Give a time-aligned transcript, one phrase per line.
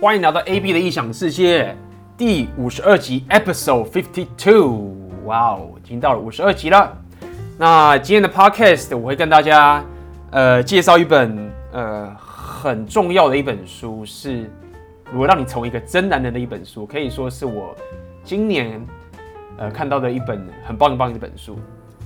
[0.00, 1.76] 欢迎来到 AB 的异想世界
[2.16, 4.96] 第五十二集，Episode Fifty Two。
[5.26, 6.96] 哇哦，已经到了五十二集了。
[7.58, 9.84] 那今天的 Podcast 我会跟大家
[10.30, 14.50] 呃介绍一本呃很重要的一本书，是
[15.12, 17.76] 如何让你成为一个真男人的一本书，可以说是我
[18.24, 18.82] 今年
[19.58, 21.58] 呃看到的一本很棒很棒的一本书。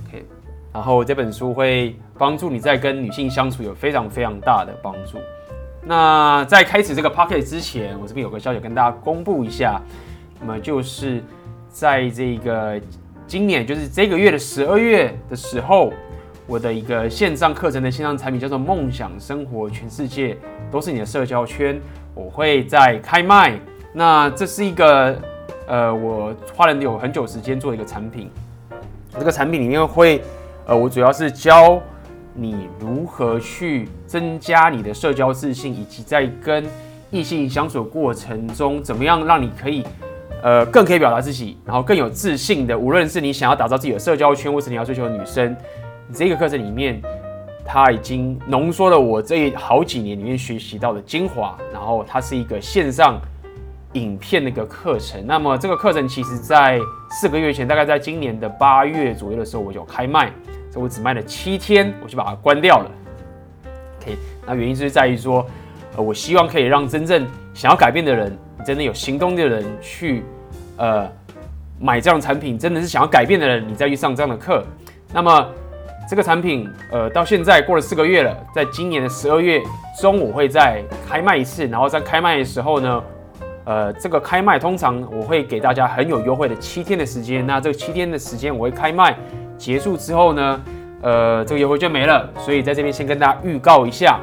[0.09, 0.25] OK，
[0.73, 5.17] 然后这本书会帮助你在跟女性相处有非常非常大的帮助。
[5.87, 9.79] 那在开始这个 podcast 之前，我这边有个消息跟大家公布一下，
[10.39, 11.23] 那么就是
[11.69, 12.81] 在这个
[13.27, 15.93] 今年，就是这个月的十二月的时候，
[16.47, 20.35] 我的一个线上课程的线上产品叫做《梦想生活全世界
[20.71, 21.75] 都是你的社交圈》，
[22.15, 23.59] 我会在开卖。
[23.93, 25.15] 那这是一个
[25.67, 28.31] 呃，我花了有很久时间做一个产品，
[29.19, 30.19] 这个产品里面会
[30.65, 31.79] 呃，我主要是教。
[32.37, 36.65] 你如何去增加你的社交自信，以及在跟
[37.09, 39.83] 异性相处过程中，怎么样让你可以，
[40.43, 42.77] 呃，更可以表达自己，然后更有自信的。
[42.77, 45.55] 无论是你想要打造自己的社交圈，或是你要追求的女生，
[46.13, 47.01] 这个课程里面，
[47.65, 51.57] 它已经浓缩了我这好几年里面学习到的精华。
[51.71, 53.17] 然后它是一个线上
[53.93, 55.25] 影片的一个课程。
[55.25, 56.79] 那么这个课程其实在
[57.11, 60.33] 四个月前，大概在今年的八月左右的时候，我就开卖。
[60.75, 62.91] 我只卖了七天，我就把它关掉了。
[64.01, 65.45] OK，那原因就是在于说，
[65.95, 70.23] 呃，我希望可以让真正想要改变的人，真的有行动的人去，
[70.77, 71.09] 呃，
[71.79, 74.63] 买这样的产品，真的是想要改变的人，你再去上这样的课。
[75.13, 75.47] 那么
[76.09, 79.61] 这个产品，呃，到现在过了四个月了，在今年的十二月
[79.99, 81.65] 中，我会再开卖一次。
[81.67, 83.03] 然后在开卖的时候呢，
[83.63, 87.47] 呃，这个开卖通常我会给大家很有优惠的七天的时间。
[87.47, 89.17] 那这七天的时间我会开卖。
[89.57, 90.61] 结束之后呢，
[91.01, 94.19] 呃，这个优惠券没了，所以在这边先跟大家预告一下，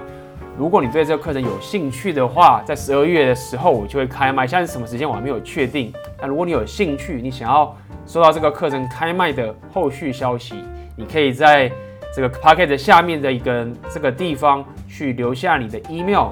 [0.58, 5.92] 如果你对这个课程有兴趣的话，在十二月的时候我就会开卖，现在是什么时间我还没有确定。
[6.20, 7.74] 那如果你有兴趣，你想要
[8.06, 10.56] 收到这个课程开卖的后续消息，
[10.96, 11.70] 你可以在
[12.14, 16.28] 这个 p o c k e t 下面的一个这个地方去留下你的 email，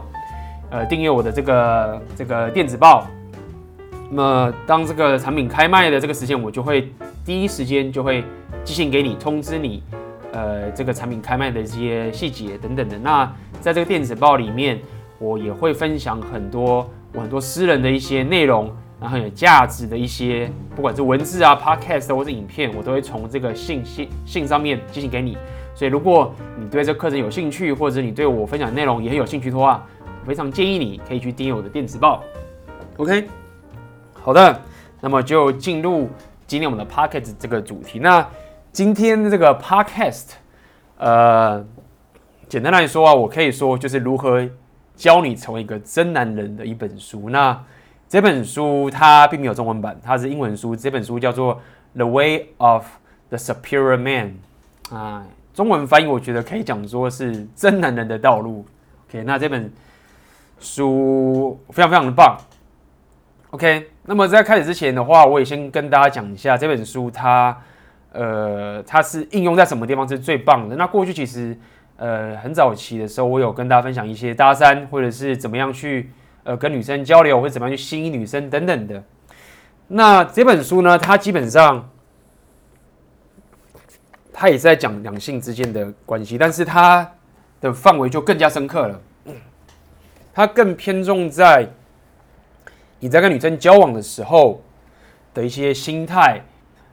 [0.70, 3.06] 呃，订阅我的这个这个电子报。
[4.10, 6.92] 那么当这个产品开卖的这个时间，我就会
[7.24, 8.22] 第一时间就会。
[8.64, 9.82] 寄信给你，通知你，
[10.32, 12.98] 呃，这个产品开卖的一些细节等等的。
[12.98, 13.24] 那
[13.60, 14.80] 在这个电子报里面，
[15.18, 25.36] 我也会分享很多我很多私人的一些内容，然后有价值的一些，不管是文字啊、podcast 或是影片，我都会从这个信息信上面寄信给你。
[25.74, 29.84] 所以，如果你对这课程有兴趣，或者你对我分享内容也很有兴趣的话，
[30.20, 32.22] 我非常建议你可以去订阅我的电子报。
[32.98, 33.26] OK，
[34.12, 34.60] 好的，
[35.00, 36.10] 那么就进入
[36.46, 37.98] 今天我们的 podcast 这个主题。
[37.98, 38.26] 那
[38.72, 40.26] 今天这个 podcast，
[40.96, 41.64] 呃，
[42.48, 44.48] 简单来说啊，我可以说就是如何
[44.94, 47.28] 教你成为一个真男人的一本书。
[47.30, 47.64] 那
[48.08, 50.76] 这本书它并没有中文版，它是英文书。
[50.76, 51.56] 这本书叫做
[51.96, 52.86] 《The Way of
[53.28, 54.36] the Superior Man》
[54.96, 58.64] 啊，中文翻译我觉得可以讲说是真男人的道路。
[59.08, 59.72] OK，那这本
[60.60, 62.38] 书非常非常的棒。
[63.50, 67.58] OK，那么在开始之前的话，我也先跟大家讲一下这本书它。
[68.12, 70.74] 呃，它是应用在什么地方是最棒的？
[70.74, 71.56] 那过去其实，
[71.96, 76.10] 呃，很早期的时候，我有跟大家分享一些搭讪，或者是怎么样去
[76.42, 79.00] 呃跟女生交流，或者怎么样去吸引女生等等的。
[79.86, 81.88] 那这本书呢，它基本上
[84.32, 87.08] 它也是在讲两性之间的关系，但是它
[87.60, 89.00] 的范围就更加深刻了。
[90.34, 91.68] 它更偏重在
[92.98, 94.60] 你在跟女生交往的时候
[95.32, 96.40] 的一些心态。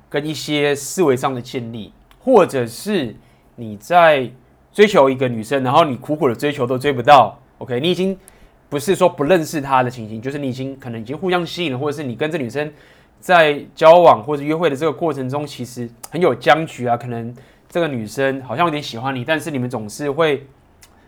[0.09, 3.15] 跟一些思维上的建立，或者是
[3.55, 4.31] 你在
[4.71, 8.17] 追求一个女生，然后你苦苦的追求都追不到，OK，你已经
[8.69, 12.71] 不是说不认识她的情形，就是你已经可能已经互相吸引了，或者是你跟这女生
[13.19, 17.35] 在交往或者约会的这个过程中，其实很有僵局啊，可能
[17.67, 20.45] 这个女生好像有点喜欢你，但是你们总是会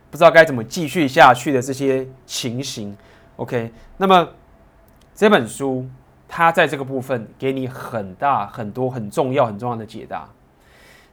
[0.09, 2.97] 不知道该怎么继续下去的这些情形
[3.37, 4.27] ，OK，那么
[5.15, 5.87] 这本书。
[6.29, 10.29] 他在这个部分给你很大、很多、很重要、很重要的解答。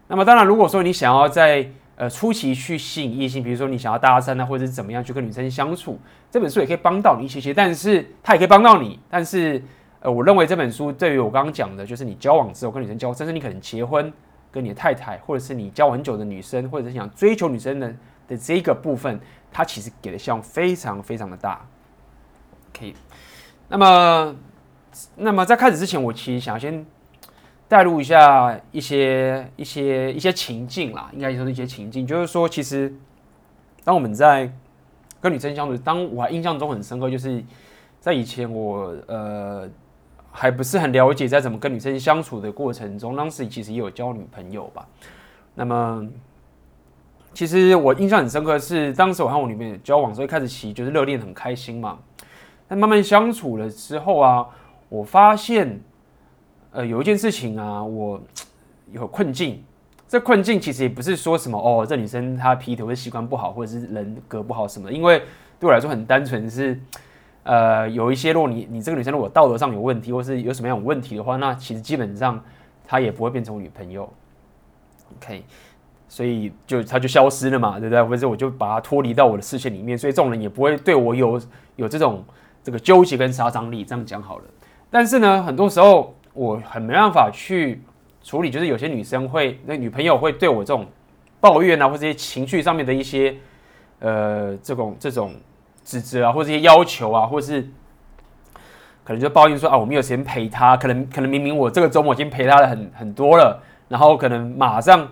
[0.06, 1.66] 那么，当然，如果说你想要在
[1.96, 5.98] 呃初期去吸引异性，比如说你想要搭讪啊，或者是怎么样去跟女生相处，
[6.30, 7.52] 这本书也可以帮到你一些些。
[7.52, 9.00] 但是，它也可以帮到你。
[9.10, 9.60] 但是，
[10.00, 14.12] 呃，我认为这本书对于我刚刚讲的，就是你交往之后跟女生交往，甚至你可能结婚，
[14.52, 17.92] 跟你的太太，或者是你交往很久的女生，或者是想追求女生的
[18.28, 19.18] 的这个部分，
[19.50, 21.60] 它其实给的效用非常非常的大。
[22.78, 22.94] 可以，
[23.66, 24.36] 那么。
[25.16, 26.84] 那么在开始之前，我其实想先
[27.68, 32.92] 带入一下一些一些一些情境啦，应该说是一些情境，就是说，其实
[33.84, 34.50] 当我们在
[35.20, 37.42] 跟女生相处，当我印象中很深刻，就是
[38.00, 39.68] 在以前我呃
[40.30, 44.86] 还不是很了解在怎么跟女生相处的过程中，当时其实也有交女朋友吧。
[45.54, 46.06] 那么
[47.32, 51.98] 其实我印象很深刻是，当时我和我女朋友交往所以，开始其实就是热恋很开心嘛。
[52.68, 54.46] 但慢慢相处了之后啊，
[54.88, 55.80] 我发现
[56.72, 58.20] 呃有一件事情啊，我
[58.92, 59.62] 有困境。
[60.08, 64.92] 这困境其实也不是说什么哦，这女生她劈腿或者习惯不好，或者是人格不好什么。
[64.92, 65.18] 因为
[65.58, 66.80] 对我来说很单纯是，
[67.42, 72.40] 呃，有一些如果你你这个女生如果道德上有问题，或是有什么样的问题的话，那其实基本上
[72.86, 74.08] 她也不会变成我女朋友。
[75.16, 75.44] OK，
[76.06, 78.00] 所以就她就消失了嘛，对不对？
[78.04, 81.40] 或者我就把她脱离到我的视线里面，所以这种人也不会对我有
[81.74, 82.24] 有这种
[82.62, 83.84] 这个纠结跟杀伤力。
[83.84, 84.44] 这样讲好了。
[84.90, 87.82] 但是呢，很多时候我很没办法去。
[88.26, 90.84] 处理就是有些女生会，那女朋友会对我这种
[91.38, 93.32] 抱怨啊，或这些情绪上面的一些
[94.00, 95.32] 呃这种这种
[95.84, 97.62] 指责啊，或这些要求啊，或是
[99.04, 105.08] 可能就抱怨说啊，我没有时间陪她，可能可能明明我这个周末已经陪她了很很多了，然后可能马上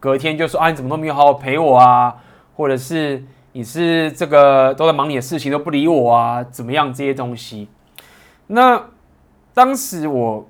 [0.00, 2.16] 隔天就说啊，你怎么都没有好好陪我啊，
[2.56, 3.22] 或者是
[3.52, 7.68] 你是这个都在忙你的事情都不理我啊，怎么样这些东西？
[8.46, 8.82] 那
[9.54, 10.46] 当时我。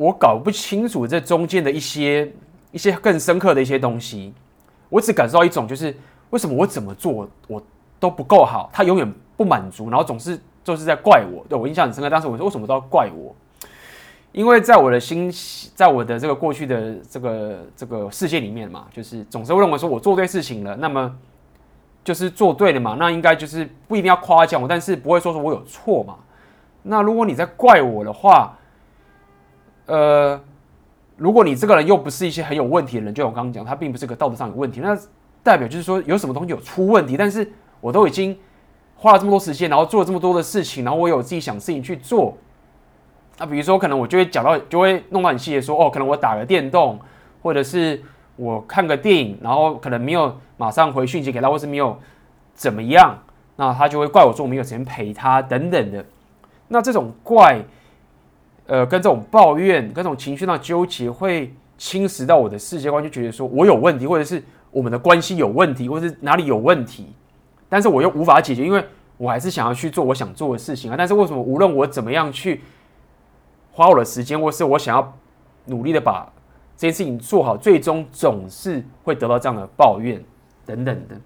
[0.00, 2.32] 我搞不清楚这中间的一些
[2.72, 4.32] 一些更深刻的一些东西，
[4.88, 5.94] 我只感受到一种，就是
[6.30, 7.62] 为什么我怎么做我
[7.98, 11.44] 都不够好，他永远不满足，然后总是就是在怪我。
[11.50, 13.36] 对，我印象很深刻，当时我说为什么都要怪我？
[14.32, 15.30] 因为在我的心，
[15.74, 21.14] 在我的这个过去的这个这个世界里面嘛，就是总是会认为说我做对事情了，那么
[22.02, 26.16] 就是做对了嘛，那应该就是不一定要夸奖我，但是不会说说我有错嘛。
[26.82, 28.56] 那如果你在怪我的话，
[29.86, 30.40] 呃，
[31.16, 34.96] 如果你这个人又不是一些很有问题的人，就我刚刚讲，他并不是个道德上有问题，那
[35.42, 37.16] 代表就是说有什么东西有出问题。
[37.16, 37.50] 但是
[37.80, 38.38] 我都已经
[38.96, 42.36] 花了这么多时间，然后做了这么多的事情，然后我有自己想事情去做。
[43.38, 46.98] 那比如说，可能我就会讲到，就会弄到很细的说，哦，可能我打个电动，
[47.42, 48.02] 或者是
[48.36, 51.98] 我看个电影，然后可能没有马上回讯息给他，或是没有
[52.54, 53.18] 怎么样，
[53.56, 56.04] 那他就会怪我说我没有时间陪他等等的。
[56.70, 57.62] 那这种怪。
[58.66, 64.40] 呃，跟这种抱怨、跟这种情绪上纠结，会侵蚀到我的世界观，就觉得说我有问题，或者是
[64.70, 67.12] 我们的关系有问题，或是哪里有问题，
[67.68, 68.86] 但是我又无法解决，因为
[69.16, 70.94] 我还是想要去做我想做的事情啊。
[70.96, 72.60] 但是为什么无论我怎么样去
[73.72, 75.18] 花我的时间，或是我想要
[75.64, 76.32] 努力的把
[76.76, 80.22] 这件事情做好，最终总是会得到这样的抱怨
[80.64, 81.20] 等等的。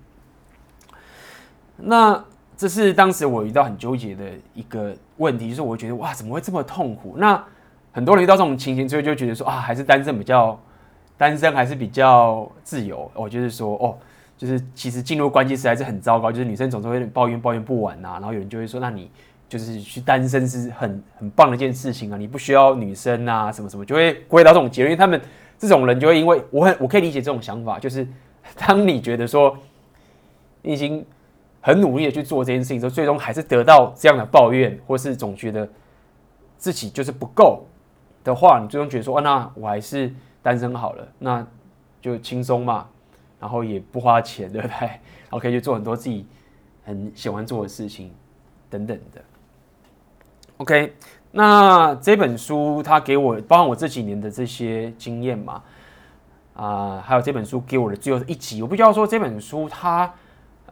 [1.76, 2.24] 那。
[2.56, 4.24] 这是当时我遇到很纠结的
[4.54, 7.16] 一个问题，就是我觉得哇，怎么会这么痛苦？
[7.18, 7.44] 那
[7.90, 10.58] 很多人遇到这种情形之后，就觉得说啊，还是单身比较，
[11.18, 13.10] 单身还是比较自由。
[13.14, 13.98] 我就是说哦，
[14.38, 19.10] 就是其实进入关系实在是很糟糕，就是女生总是会抱怨抱怨不完呐、然后有人就会说，那你
[19.48, 24.92] 就是去单身是很很棒的一件事情啊，你不需要女生啊，什么什么，就会归到这种结论。
[24.92, 25.20] 因为他们
[25.58, 28.06] 这种人就会因为我很我可以理解这种想法，就是
[28.56, 29.58] 当你觉得说
[30.62, 31.04] 你已经。
[31.66, 35.66] 很努力的去做这件事情之后，最终还是得到这样的抱怨，或是总觉得
[36.58, 37.64] 自己就是不够
[38.22, 40.12] 的话，你最终觉得说，啊，那我还是
[40.42, 41.46] 单身好了，那
[42.02, 42.86] 就轻松嘛，
[43.40, 44.74] 然后也不花钱，对不对？
[44.78, 46.26] 然后可以去做很多自己
[46.84, 48.12] 很喜欢做的事情，
[48.68, 49.22] 等等的。
[50.58, 50.94] OK，
[51.30, 55.62] 那这本书它给我，包含我这几年的这些经验嘛，
[56.52, 60.12] 啊、还有这本书给我的最后一集，我必须要说这本书它。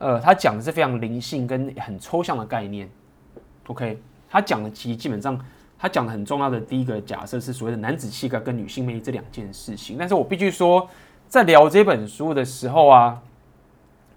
[0.03, 2.91] 呃，他讲的是非常灵性跟很抽象的概念。
[3.69, 5.39] OK，他讲的其实基本上，
[5.79, 9.97] 他讲的很重要的第一个假设是所谓的男子气概跟女性魅力这两件事情。
[9.97, 10.89] 但是我必须说，
[11.29, 13.23] 在聊这本书的时候啊，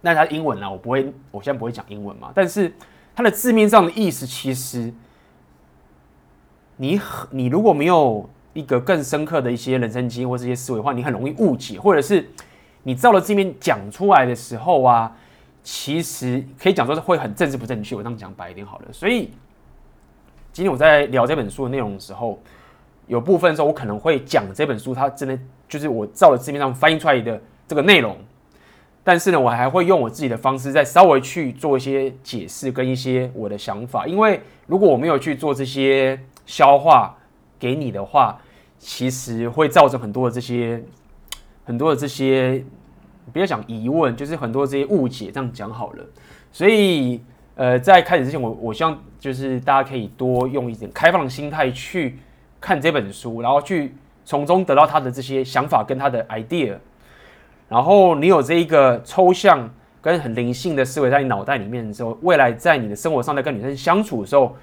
[0.01, 2.32] 那他英文啊，我不会，我现在不会讲英文嘛。
[2.34, 2.74] 但是
[3.13, 4.92] 它的字面上的意思，其实
[6.77, 7.00] 你
[7.30, 12.27] 你如果没有一个更深刻的一些人生经验或这些思维的话，你很容易误解，或者是
[12.82, 15.15] 你照了字面讲出来的时候啊。
[15.65, 18.86] 其实可以讲说是会很政治不正确，我这样讲白一点好了。
[18.93, 19.31] 所以
[20.53, 22.39] 今天我在聊这本书的内容的时候，
[23.07, 28.15] 有部分时候我可能会讲这本书，它真的就是我照着字面上翻译出来的这个内容。
[29.03, 34.05] 但是呢，我还会用我自己的方式再稍微去做一些解释跟一些我的想法。
[34.05, 37.17] 因为如果我没有去做这些消化
[37.57, 38.39] 给你的话，
[38.77, 40.84] 其实会造成很多的这些
[41.63, 42.63] 很多的这些。
[43.32, 46.05] 不要讲疑问，就是很多这些误解，这样讲好了。
[46.51, 47.22] 所以，
[47.55, 52.17] 呃，在开始之前，我我希望就是大家可以多用一点开放的心态去
[52.62, 56.75] 看这本书，然后去从中得到他的这些想法跟他的 idea。
[57.67, 59.70] 然后你有这一个抽象
[60.01, 64.55] 跟很灵性的思维在你脑袋里面的时候，未来在你的生活上在跟女生相处的时候，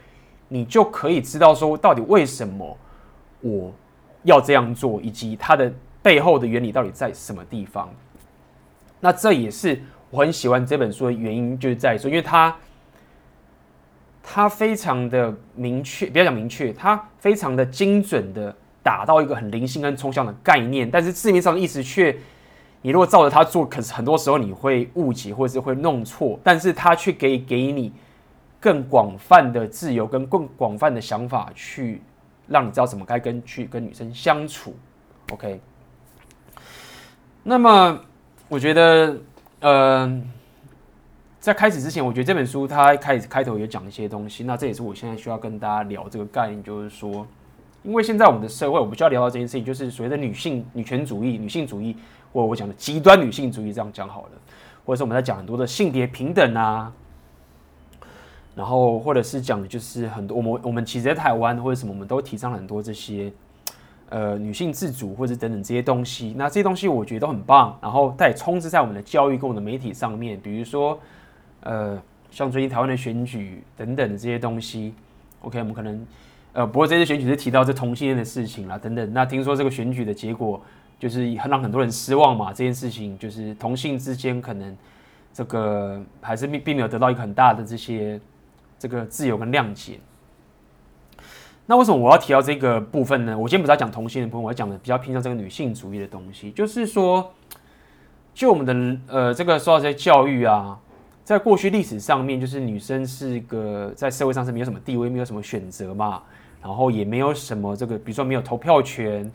[0.48, 2.76] 你就可以知道说到底为什么
[3.40, 3.72] 我
[4.22, 7.88] 要这样做，以及它的背后的原理到底在什么地方。
[9.04, 12.56] 那这也是我很喜欢这本书的原因，就是在说，因为它
[14.22, 22.16] 它非常的明确，不要讲明确，它非常的精准的打到一个很灵性跟抽象的概念，但是字面上的意思却，
[22.80, 27.92] 你如果照着它做，可是很多时候你会误解或者是会弄错，但是它却给给你
[28.60, 32.00] 更广泛的自由跟更广泛的想法，去
[32.46, 34.76] 让你知道怎么该跟去跟女生相处。
[35.32, 35.60] OK，
[37.42, 38.00] 那么。
[38.52, 39.16] 我觉得，
[39.60, 40.22] 呃，
[41.40, 44.44] 在开始之前，我觉得这本书它开始开头有讲一些东西。
[44.44, 47.26] 那这也是我现在需要跟大家聊这个概念，就是说，
[47.82, 51.96] 因为现在我们的社会，我们需要聊到这件事情，就是所谓的女性女权主义、女性主义，
[52.30, 54.30] 或我讲的极端女性主义，这样讲好了，
[54.84, 56.92] 或者是我们在讲很多的性别平等啊，
[58.54, 63.32] 然后或者是讲的就是很多我们我们其实在台湾或者什么，我们都提倡很多这些。
[64.12, 67.78] 呃，女性自主或者等等这些东西，那这些东西我觉得都很棒。
[67.80, 71.00] 然后它也充斥在我们的教育跟我们的媒体上面，比如说，
[71.60, 71.98] 呃，
[72.30, 74.92] 像最近台湾的选举等等的这些东西。
[75.40, 76.06] OK，我们可能，
[76.52, 79.12] 呃，不过这次选举是提到这同性恋的事情啦，等等。
[79.14, 80.60] 那听说这个选举的结果
[80.98, 84.76] 就是很让很多人失望嘛，这件事情就是同性之间可能
[85.32, 88.20] 这个还是并并没有得到一个很大的这些
[88.78, 89.98] 这个自由跟谅解。
[91.66, 93.38] 那为什么我要提到这个部分呢？
[93.38, 96.50] 我今天不是要讲同性的部分，我要讲的比较偏向这个女性主义的东西。
[96.50, 97.32] 就是说，
[98.34, 100.76] 就我们的呃这个说到这些教育啊，
[101.22, 106.20] 在过去历史上面，就是女生是一个在社会上是没有什么地位，没有什么选择嘛，
[106.60, 109.30] 然后也没有什么这个，比如说没有投票权，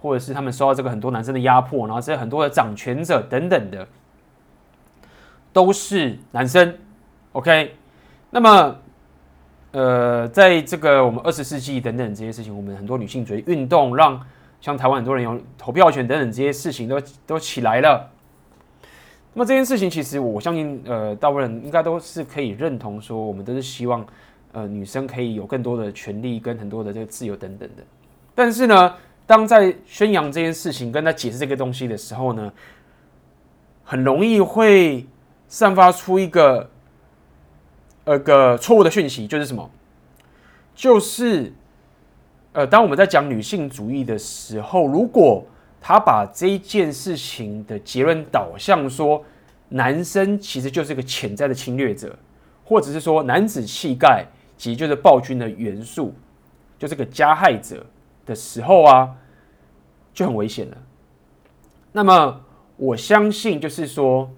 [0.00, 3.86] 或者是他们受到这个很多男生的压迫，然后这些很多的掌权者等等的，
[5.52, 6.74] 都是男生。
[7.32, 7.74] OK，
[8.30, 8.78] 那么。
[9.70, 14.18] 呃，在这个我们二十世纪等等这些事情，我们很多女性主义运动，让
[14.62, 18.10] 像台湾很多人有投票权等等这些事情都都起来了。
[19.34, 24.04] 那么这件事情，其实我相信，呃，大部分人应该都是可以认同说，我们都是希望，
[24.52, 27.82] 呃，女生可以有更多的权利跟很多的这个自由等等的。
[28.34, 28.94] 但是呢，
[29.26, 32.50] 当在宣扬这件事情跟他解释这个东西的时候呢，
[33.84, 35.06] 很容易会
[35.46, 36.70] 散发出一个。
[38.08, 39.70] 呃，个错误的讯息就是什么？
[40.74, 41.52] 就是，
[42.54, 45.44] 呃，当我们在讲女性主义的时候，如果
[45.78, 49.22] 他把这一件事情的结论导向说，
[49.68, 52.18] 男生其实就是个潜在的侵略者，
[52.64, 54.24] 或者是说男子气概
[54.56, 56.14] 其实就是暴君的元素，
[56.78, 57.84] 就是个加害者
[58.24, 59.14] 的时候啊，
[60.14, 60.78] 就很危险了。
[61.92, 62.40] 那么，
[62.78, 64.30] 我相信就是说。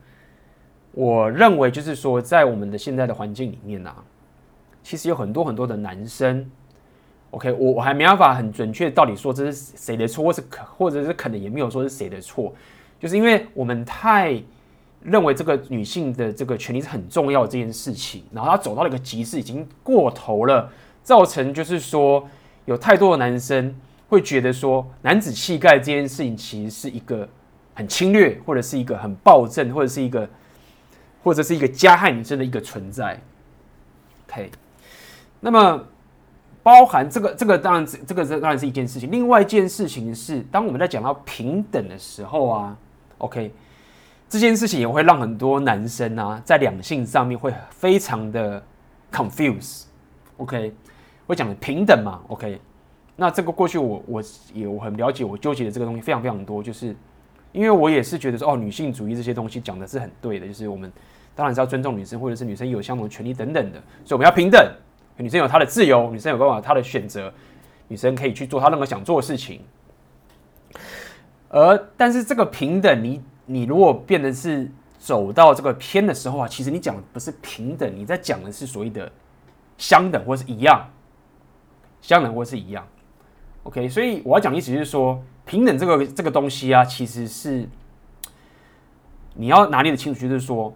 [0.93, 3.95] 我认为就是说，在我们的现在的环境里面啊，
[4.83, 6.45] 其实有很多很多的男生
[7.31, 12.53] ，OK，我我还没办法很准确到底说这是谁的错，或是可或者是可能也没有说是谁的错，
[12.99, 14.43] 就是因为我们太
[15.01, 20.69] 认为这个女性的这个权利是很重要这件事情，然后她走到了一个极致，已经过头了，
[21.05, 22.29] 造成就是说
[22.65, 23.73] 有太多的男生
[24.09, 27.29] 会觉得说男子气概这件事情其实是一个
[27.75, 30.29] 很侵略，或者是一个很暴政，或者是一个。
[31.23, 33.21] 或者是一个加害女生的一个存在
[34.27, 34.51] ，OK，
[35.41, 35.85] 那么
[36.63, 39.11] 包含这个这个当然这这个这当然是一件事情。
[39.11, 42.77] 另外一件事情是，当我们在讲到平等的时候啊
[43.19, 43.53] ，OK，
[44.29, 48.63] 这件事情也会让很多男生啊在两性上面会非常的
[49.13, 50.73] confuse，OK，
[51.27, 52.59] 我讲的平等嘛，OK，
[53.17, 54.23] 那这个过去我我
[54.55, 56.97] 也我很了解，我纠结的这个东西非常非常多，就是。
[57.53, 60.91] 因为我也是觉得说，哦，女性主义这些东西讲的是很对的，就是我们
[61.35, 64.73] 当然是要尊重女生，或者是女生有相同的权利等等的，所以我们要平等，
[65.17, 67.33] 女生有她的自由，女生有办法她的选择，
[67.89, 69.61] 女生可以去做她任何想做的事情。
[71.49, 79.11] 而但是这个平等你，你如果变得是走到这个偏的时候啊，其实你讲的不是平等，你在讲的是所谓的
[79.77, 80.89] 相等或是一样，
[82.01, 82.87] 相等或是一样。
[83.65, 85.21] OK，所以我要讲的意思就是说。
[85.51, 87.69] 平等这个这个东西啊，其实是
[89.35, 90.73] 你要拿捏的清楚，就是说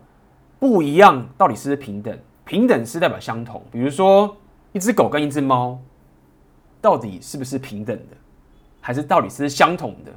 [0.59, 2.19] 不一样到底是不是平等？
[2.45, 3.63] 平等是代表相同。
[3.71, 4.37] 比如说
[4.73, 5.79] 一只狗跟一只猫，
[6.81, 8.17] 到底是不是平等的，
[8.81, 10.11] 还是到底是相同的？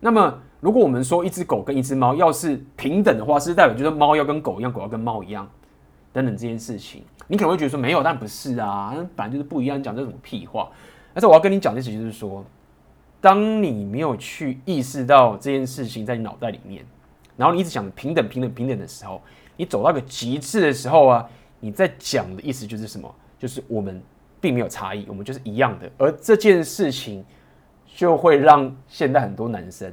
[0.00, 5.48] 那么如果我们说一只狗跟一只猫要是平等的话，是代表就是猫要跟狗一样，狗要跟猫一样
[6.12, 10.68] 等等这件事情，你可能会觉得说没有，但不是啊，反正就是不一样，讲这种屁话。
[11.14, 12.44] 但是我要跟你讲的事情就是说。
[13.22, 16.84] 当你没有去意识到这件事情在你脑袋里面，
[17.36, 19.22] 然后你一直想平等、平等、平等的时候，
[19.56, 23.14] 你走到个极致的时候啊，你在讲的意思就是什么？
[23.38, 24.02] 就是我们
[24.40, 25.88] 并没有差异，我们就是一样的。
[25.96, 27.24] 而这件事情
[27.94, 29.92] 就会让现在很多男生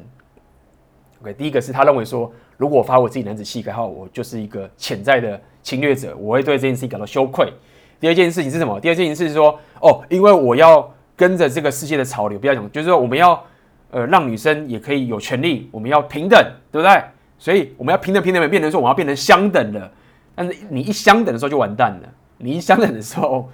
[1.22, 7.54] ，OK，第一个是他认为说，如果我发我自己男子气概的话，我就是一个潜在的侵略者，我会对这件事情感到羞愧。
[8.00, 8.80] 第二件事情是什么？
[8.80, 13.44] 第二件事情是说，哦，因为我要跟着这个世界的潮流，不要讲，就是说我们要
[13.92, 16.40] 呃让女生也可以有权利，我们要平等，
[16.72, 17.04] 对不对？
[17.38, 19.92] 所以我们要平等，平等，变成说我们要变成相等的。
[20.34, 23.50] 但是你一相等的时候就完蛋了，你一相等的时候，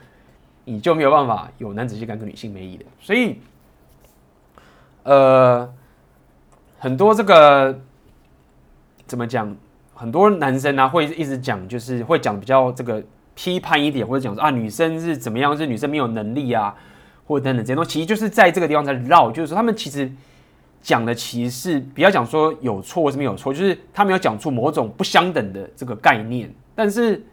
[0.65, 2.85] 你就没有办法有男子气概跟女性魅力的。
[3.01, 3.39] 所以，
[5.01, 5.67] 呃，
[6.77, 7.81] 很多这个
[9.07, 9.55] 怎么讲？
[9.95, 13.03] 很多男生呢、啊、会一直讲，就是会讲比较这个。
[13.37, 15.57] 批判一点，或者讲说啊，女生是怎么样？
[15.57, 16.73] 是女生没有能力啊，
[17.25, 19.31] 或者等等这些东西，其实就是在这个地方在绕。
[19.31, 20.11] 就是说，他们其实
[20.81, 26.53] 讲的其实是不要讲说有错或是没有错，就是他们要讲出某种不相等的这个概念。
[26.75, 27.23] 但是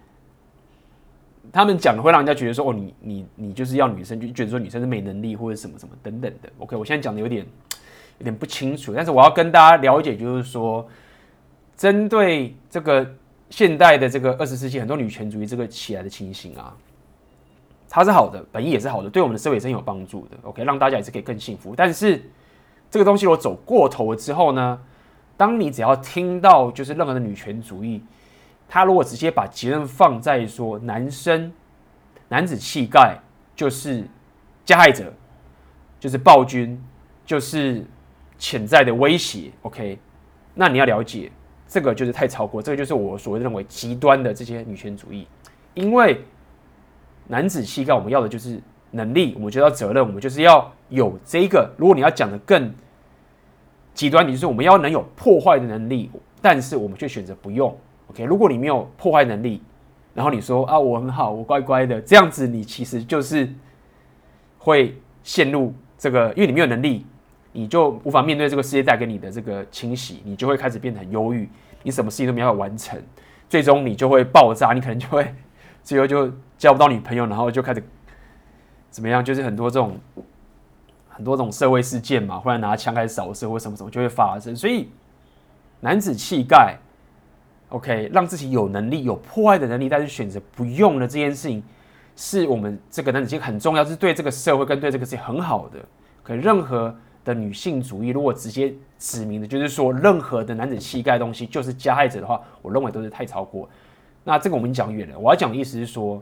[1.52, 6.48] 他们讲的会让人家觉得说，哦，你你你就是要女生，就觉得说女生是没能力或者什么什么等等的。
[6.58, 7.44] OK，我现在讲的有点
[8.18, 10.86] 有点不清楚，但是我要跟大家了解，就是说
[11.76, 13.06] 针对这个。
[13.50, 16.74] 现代的这个二十世纪，很多女权主义这个起来的情形啊，
[17.94, 20.36] 它是好的，本意也是好的，对我们的社会也是很有帮助的。
[20.44, 21.74] OK，让大家也是可以更幸福。
[21.76, 22.24] 但是
[22.90, 24.80] 这个东西如果走过头了之后呢，
[25.36, 28.02] 当你只要听到就是任何的女权主义，
[28.66, 31.52] 他如果直接把结论放在说男生
[32.28, 33.18] 男子气概
[33.54, 34.02] 就是
[34.64, 35.12] 加害者，
[36.00, 36.82] 就是暴君，
[37.26, 37.84] 就是
[38.38, 39.50] 潜在的威胁。
[39.60, 39.98] OK，
[40.54, 41.30] 那你要了解。
[41.68, 45.26] 这个就是太超过，这个就是我所谓认为极端的这些女权主义，
[45.74, 46.24] 因为
[47.28, 48.60] 男子气概，我们要的就是
[48.90, 51.70] 能力，我们就要责任，我们就是要有这个。
[51.76, 52.72] 如果你要讲的更
[53.94, 56.10] 极端，你就是我们要能有破坏的能力，
[56.40, 57.76] 但是我们却选择不用。
[58.08, 59.62] OK，如果你没有破坏能力，
[60.14, 63.48] 然后你说啊我很好，我乖乖的，这样子你其实就是
[64.58, 67.06] 会陷入这个，因为你没有能力。
[67.54, 71.46] 你就无法面对这个世界带给你的这个侵袭，你就会开始变得很忧郁，
[71.82, 72.98] 你什么事情都没有完成，
[73.46, 75.34] 最终你就会爆炸，你可能就会
[75.82, 76.32] 最后就
[76.62, 77.82] 交不到女朋友，然后就开始
[78.88, 79.24] 怎么样？
[79.24, 79.98] 就是很多这种
[81.08, 84.54] 很多这种社会事件嘛，忽然拿枪开始扫射或什么什么就会发生。
[84.54, 84.88] 所以
[85.80, 86.78] 男子气概
[87.70, 91.60] ，OK，让自己有能力、有破坏的能力，但是选择不用的这件事情，
[92.14, 95.80] 是我们这个男子气概很重要，是对这个社会跟对这个世界很好的。
[96.22, 96.94] 可任何。
[97.24, 103.70] 的女性主义，如果直接指明的，就是说任何的男子气概东西就是加害者的话，我认为都是太超过。
[104.24, 105.16] 那这个我们讲远了。
[105.16, 106.20] 我要讲的意思是说，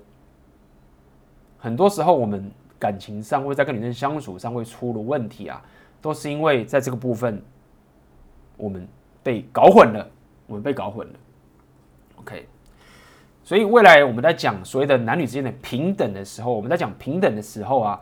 [1.61, 5.63] 很多时候我们感情上或者在跟女生相处上会出了问题啊，
[6.01, 7.41] 都是因为在这个部分
[8.57, 8.89] 我们
[9.23, 10.11] 被搞混了，
[10.47, 11.13] 我们被搞混了。
[12.17, 12.47] OK，
[13.45, 18.01] 所以未来我们在讲所谓的男女之间的平等的时候，我们在讲平等的时候啊。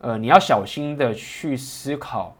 [0.00, 2.32] 呃，你要小心的去思考，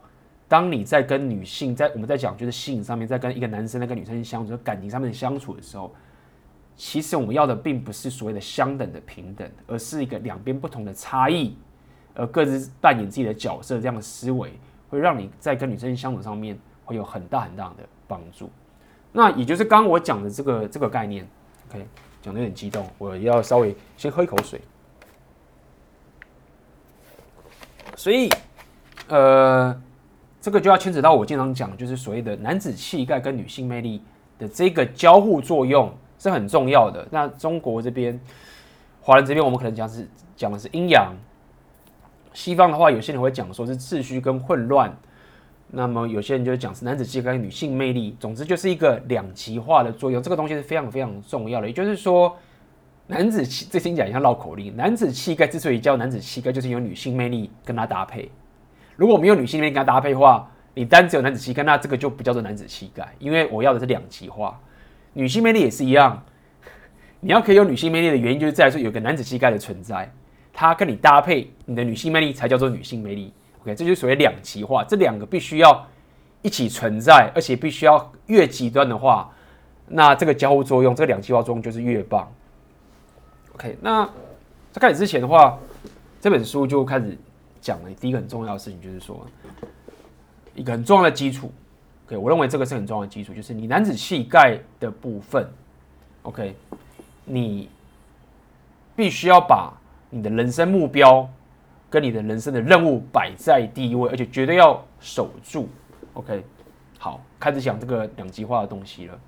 [0.47, 5.93] 当你在跟女性在我们在讲就是性上面，在跟一个男生在跟女生相处，感情上面相处的时候，
[6.81, 11.53] 其实我们要的并不是所谓的相等的平等，而是一个两边不同的差异，
[12.15, 14.53] 而各自扮演自己的角色，这样的思维
[14.89, 18.49] 会让你在跟女生相处上面会有很大很大的帮助。
[19.11, 21.27] 那也就是刚刚我讲的这个这个概念
[21.69, 21.85] ，OK，
[22.21, 24.61] 讲的有点激动，我要稍微先喝一口水。
[27.97, 28.29] 所以，
[29.09, 29.77] 呃，
[30.39, 34.01] 这个就要牵扯到我经常讲，就是所谓的男子气概跟女性魅力
[34.37, 37.07] 的这个交互作用是很重要的。
[37.09, 38.19] 那中国这边，
[39.01, 41.13] 华人这边，我们可能讲是讲的是阴阳；
[42.33, 44.95] 西方的话，有些人会讲说是秩序跟混乱。
[45.71, 48.15] 那么有些人就讲是男子气概跟女性魅力。
[48.19, 50.21] 总之就是一个两极化的作用。
[50.21, 51.67] 这个东西是非常非常重要的。
[51.67, 52.37] 也就是说。
[53.11, 54.77] 男子气，这听起来像绕口令。
[54.77, 58.29] 男子气概之所以叫男子气概，就是有女性魅力跟他搭配。
[58.95, 63.11] 如果没有女性魅力跟他搭配的话，你单只有男子气概，那这个就不叫做男子气概。
[63.17, 64.61] 因为我要的是两极化，
[65.19, 66.23] 女性魅力也是一样。
[67.19, 70.09] 你要可以有女性魅力的原因，就是在说有个男子气概的存在，
[70.53, 73.33] 他跟你搭配，你的女性魅力才叫做女性魅力。
[73.61, 75.85] OK，这就是所谓两极化，这两个必须要
[76.41, 79.29] 一起存在，而且必须要越极端的话，
[79.87, 82.31] 那这个交互作用，这个两极化作用就是越棒。
[83.55, 84.05] OK，那
[84.71, 85.59] 在开始之前的话，
[86.21, 87.17] 这本书就开始
[87.59, 89.27] 讲了第一个很重要的事情，就是说
[90.55, 91.51] 一个很重要的基础。
[92.09, 95.47] OK，我认为这个是很重要的基础，就是你男子气概的部分。
[96.23, 96.55] OK，
[97.23, 97.69] 你
[98.95, 99.71] 必须要把
[100.09, 101.29] 你的人生目标
[101.87, 105.69] 跟你的人生的任务摆在第一位，而且绝对要守住。
[106.13, 106.43] OK，
[106.97, 109.19] 好，开始讲这个两极化的东西了。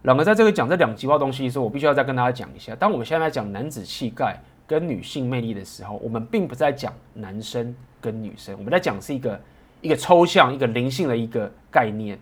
[0.00, 2.74] 然而，在这个讲这两极化东西的时候，我必须要再跟大家讲一下。
[2.74, 9.38] 当我们现在来讲男子气概跟女性魅力的时候，我们并不在讲男生跟女生，我们在讲是一个
[9.80, 12.18] 一个抽象、一个灵性的一个概念。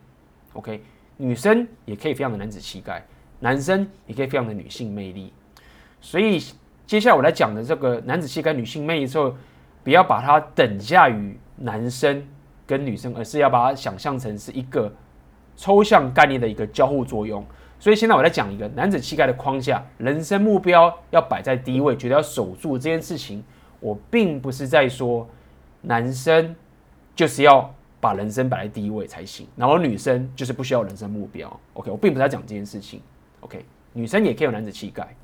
[0.52, 0.82] OK，
[1.16, 3.04] 女生也可以非常的男子气概，
[3.40, 5.32] 男生也可以非常的女性魅力。
[6.00, 6.42] 所以
[6.86, 9.34] 接下来我来讲的这个男子气概、女性魅力之后，
[9.84, 12.26] 不要把它等价于男生
[12.66, 14.92] 跟女生，而是要把它想象成是一个
[15.56, 17.44] 抽象概念的一个交互作用。
[17.80, 23.42] 所以现在我来讲一个男子气概的框架，人生目标要摆在第一位，觉得要守住这件事情。
[23.80, 25.28] 我并不是在说
[25.82, 26.56] 男生
[27.18, 31.48] 就是要把人生摆在第一位才行，然后女生就是不需要人生目标。
[31.72, 33.02] OK，我并不是在讲这件事情。
[33.40, 35.16] OK，女生也可以有男子气概。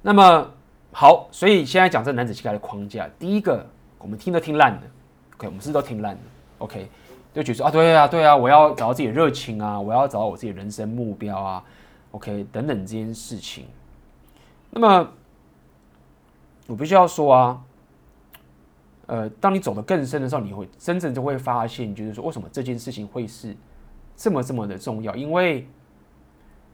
[0.00, 0.48] 那么
[0.92, 3.66] 好，所以现在讲这男子气概的框架，第一个
[3.98, 4.82] 我们听都听烂了。
[5.34, 6.20] OK，我们是都听烂了。
[6.58, 6.88] OK。
[7.34, 11.64] 就觉得啊，对啊，对啊，我要找到自己的热情啊，我要找到我自己的人生目标啊
[12.12, 13.66] ，OK，等等这件事情。
[14.70, 15.10] 那么
[16.68, 17.60] 我必须要说啊，
[19.06, 23.56] 呃，当你走得更深的时候，你会真正就会发现，就是说为什么这件事情会是
[24.16, 25.14] 这么这么的重要？
[25.14, 25.66] 因为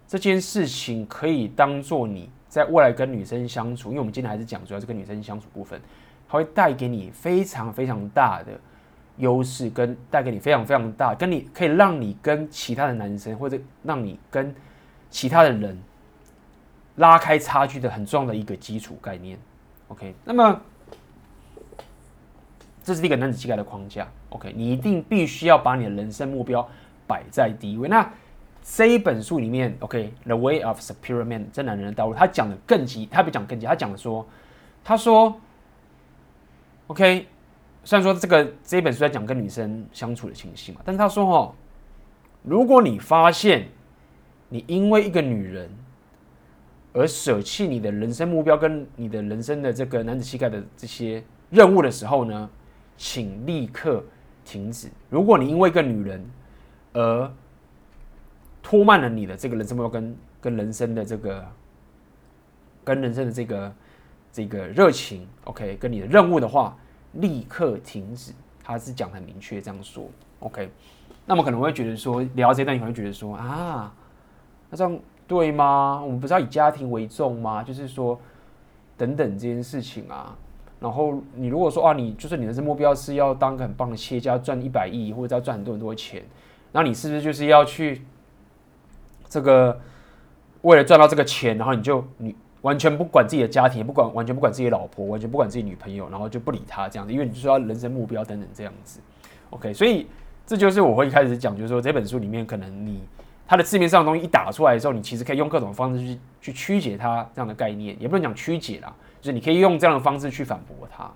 [0.07, 5.81] 这件事情可以当做你在未来跟女生相处，因为我们今天还是讲主要是跟女生相处部分，
[6.29, 8.53] 它会带给你非常非常大的。
[9.17, 14.55] 优势跟带给你非常非常大，跟你可以让你跟其他的男生或者让你跟
[15.11, 15.79] 其他的人
[16.97, 19.39] 拉开差距的很重要的一个基础概念。
[19.89, 20.59] OK，那么
[22.91, 24.09] 这是一个男子气概的框架。
[24.31, 26.69] OK，你一定必须要把你的人生目标
[27.07, 27.89] 摆在第一位。
[27.89, 28.13] 那
[28.63, 34.27] 这一本书里面，OK，The Way of Superior Man，这男人的道路，他讲的更急，他不讲更急，他讲的说，
[34.83, 35.41] 他说
[36.89, 37.27] ，OK。
[37.83, 41.55] 虽然说这个这一本书在讲跟女生相处的情形嘛，但是他说哦，
[42.43, 43.69] 如果你发现
[44.51, 45.71] 你因为一个女人
[46.93, 52.51] 而舍弃你的人生目标跟你的人生的这个男子气概的这些任务的时候呢，
[53.01, 54.05] 请立刻
[54.45, 54.91] 停止。
[55.09, 56.23] 如果你因为一个女人
[56.93, 57.33] 而
[58.63, 61.47] 拖慢了你的这个人生目标跟跟人生的这个
[62.85, 63.75] 跟人生的这个
[64.31, 66.77] 这个热情，OK，跟你的任务的话。
[67.15, 68.33] 立刻停止，
[68.63, 70.09] 他是讲很明确这样说。
[70.39, 70.71] OK，
[71.27, 73.93] 那么可能会觉得说，聊这段你可能会觉得说啊，
[74.71, 76.01] 那这样对吗？
[76.05, 77.65] 我们不是要以家庭为重吗？
[77.65, 78.21] 就是说
[78.97, 80.37] 等等这件事情啊。
[80.81, 86.23] 然后你如果说啊，你就是你的目标是要当个很棒的企业家，赚一百亿或者要赚很多很多钱，
[86.73, 88.03] 那你是不是就是要去
[89.29, 89.79] 这个
[90.63, 92.35] 为了赚到这个钱，然后你就你。
[92.63, 99.01] 完全不管自己的家庭，也不管完全不管自己老婆，完全不管自己女朋友，然后就不理他这样子，因为你就说要人生目标等等这样子。
[99.49, 100.07] OK，所以
[100.47, 103.01] 这就是我会一开始讲，就是说这本书里面可能你
[103.49, 111.11] 它的字面上的东西一打出来的时候，你其实可以用各种方式去去曲解它这样的概念，也不能讲曲解啦，就是你可以用这样的方式去反驳他。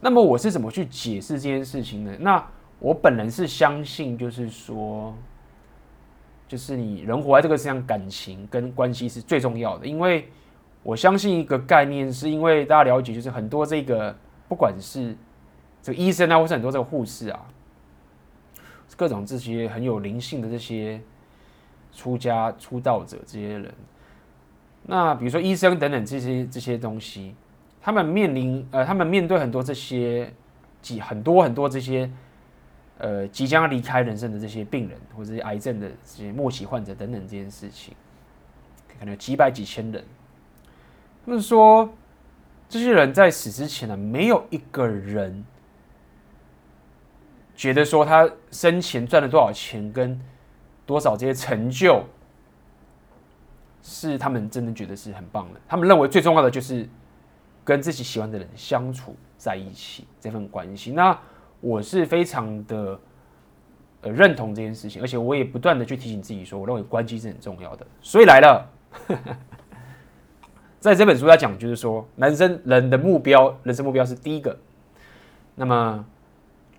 [0.00, 2.16] 那么我是怎么去解释这件事情呢？
[2.20, 2.44] 那
[2.78, 5.14] 我本人是相信，就是说。
[6.48, 9.86] 就是你人活在这个世上，感情跟关系是最重要的。
[9.86, 10.28] 因为
[10.82, 14.12] 我相信一个概念，是因为大家了解，就是很多这个
[14.48, 15.16] 不管是
[15.80, 17.46] 这个医生啊，或是很多这个护士啊，
[18.96, 21.00] 各种这些很有灵性的这些
[21.92, 23.72] 出家出道者这些人，
[24.90, 27.34] 那比如说医生等等这些这些东西，
[27.80, 30.32] 他们面临呃，他们面对很多这些
[30.82, 32.10] 几很多很多这些。
[33.02, 37.94] 呃，即将离开人生的这些病人，或者是癌症的这些末期患者等等这件事情，
[38.98, 40.04] 可能几百几千人。
[41.24, 41.88] 他们说，
[42.68, 45.42] 这些人在死之前呢，没有一个人
[47.56, 50.20] 觉得说他生前赚了多少钱，跟
[50.84, 52.04] 多少这些成就，
[53.82, 55.60] 是他们真的觉得是很棒的。
[55.68, 56.88] 他们认为最重要的就是
[57.64, 60.92] 跟自己喜欢的人相处在一起这份关系。
[60.92, 61.18] 那
[61.60, 62.98] 我是非常的
[64.02, 67.86] 呃认同这件事情，而且我也不断的去提醒自己说，我认为关系是很重要的。
[68.00, 68.66] 所以来了，
[70.80, 74.56] 在这本书要讲，就是说，男生人的目标，人生目标是第一个。
[75.54, 76.02] 那么，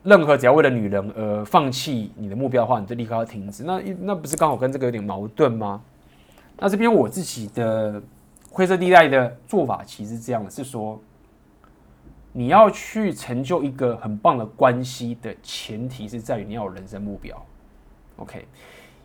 [0.01, 3.63] 任何只要为了女人而放弃你的目标的话，你就立刻要停止。
[3.63, 5.79] 那那不是刚好跟这个有点矛盾吗？
[6.61, 8.01] 那这边我自己的
[8.49, 11.01] 灰色地带的做法，其实是这样的，是说。
[12.33, 17.45] 你要去成就一个很棒的关系的前提是在于你要有人生目标
[18.15, 18.47] ，OK？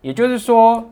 [0.00, 0.88] 也就是说，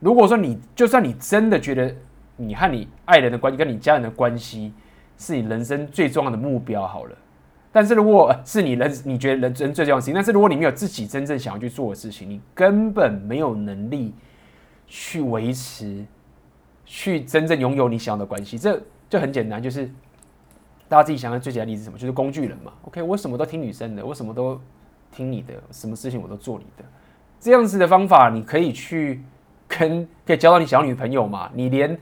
[0.00, 1.94] 如果说你就算你真的觉得
[2.36, 4.72] 你和你爱人的关系跟你家人的关系
[5.16, 7.16] 是你人生最重要的目标好了，
[7.70, 14.12] 但是如果是你人你觉得人生最重要的事情，但是如果你没有自己真正想要去做的事情，你根本没有能力
[14.92, 16.04] 去维持。
[16.84, 18.58] 去真正拥有你想要的关系。
[18.58, 18.78] 这
[19.08, 19.86] 就很简单，就是
[20.90, 21.96] 大家自己想想最简单的例子什么？
[21.96, 22.70] 就是工具人嘛。
[22.82, 24.60] OK，我什么都听女生的，我什么都
[25.10, 26.84] 听你的，什么事情我都做你的。
[27.40, 29.22] 这样子的方法，你可以去
[29.66, 31.50] 跟可以交到你小女朋友嘛？
[31.54, 31.98] 你连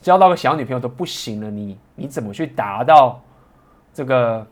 [0.00, 3.20] 交到个小女朋友都不行了，你你怎么去达到
[3.92, 4.46] 这个？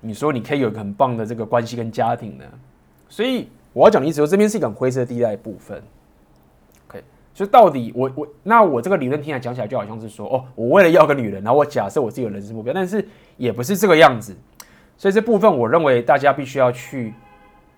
[0.00, 2.44] 你说你可以有一个很棒的这个关系跟家庭呢？
[3.08, 5.82] 所以我要讲的意思说，这边是一个灰色地带部分。
[7.36, 14.34] OK，所以到底我我那我这个理论听起来讲起来就好像是说，哦，我为了要个女人，然后我假设我自己有人生目标，但是也不是这个样子。
[14.96, 17.12] 所以这部分我认为大家必须要去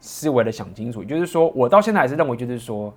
[0.00, 2.94] 思维的想清楚，就是说我到现在还是认为，就是说。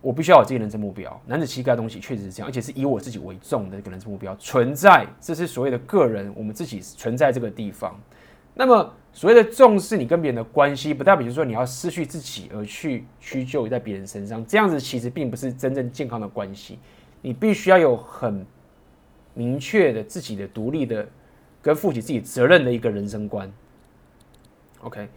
[0.00, 7.98] 我必须要有自己人生目标，男子气概的东西确实是这样，而且是以我自己为重的一个人生目标存在，这是所谓的个人，我们自己存在这个地方。
[8.52, 16.78] 那么所谓的重视你跟别人的关系，不代表就说你要失去自己而去屈就在别人身上，这样子其实并不是真正健康的关系。
[17.22, 18.44] 你必须要有很
[19.32, 21.08] 明确的自己的独立的
[21.62, 23.50] 跟负起自己责任的一个人生观。
[24.82, 25.08] OK，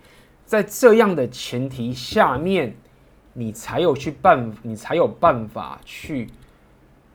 [0.46, 2.74] 在这样的前提下面。
[3.40, 6.28] 你才有去办，你才有办法去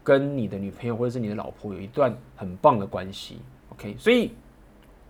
[0.04, 3.38] 跟你的女朋友或者是你的老婆有一段很棒的关系
[3.70, 3.96] ，OK？
[3.98, 4.30] 所以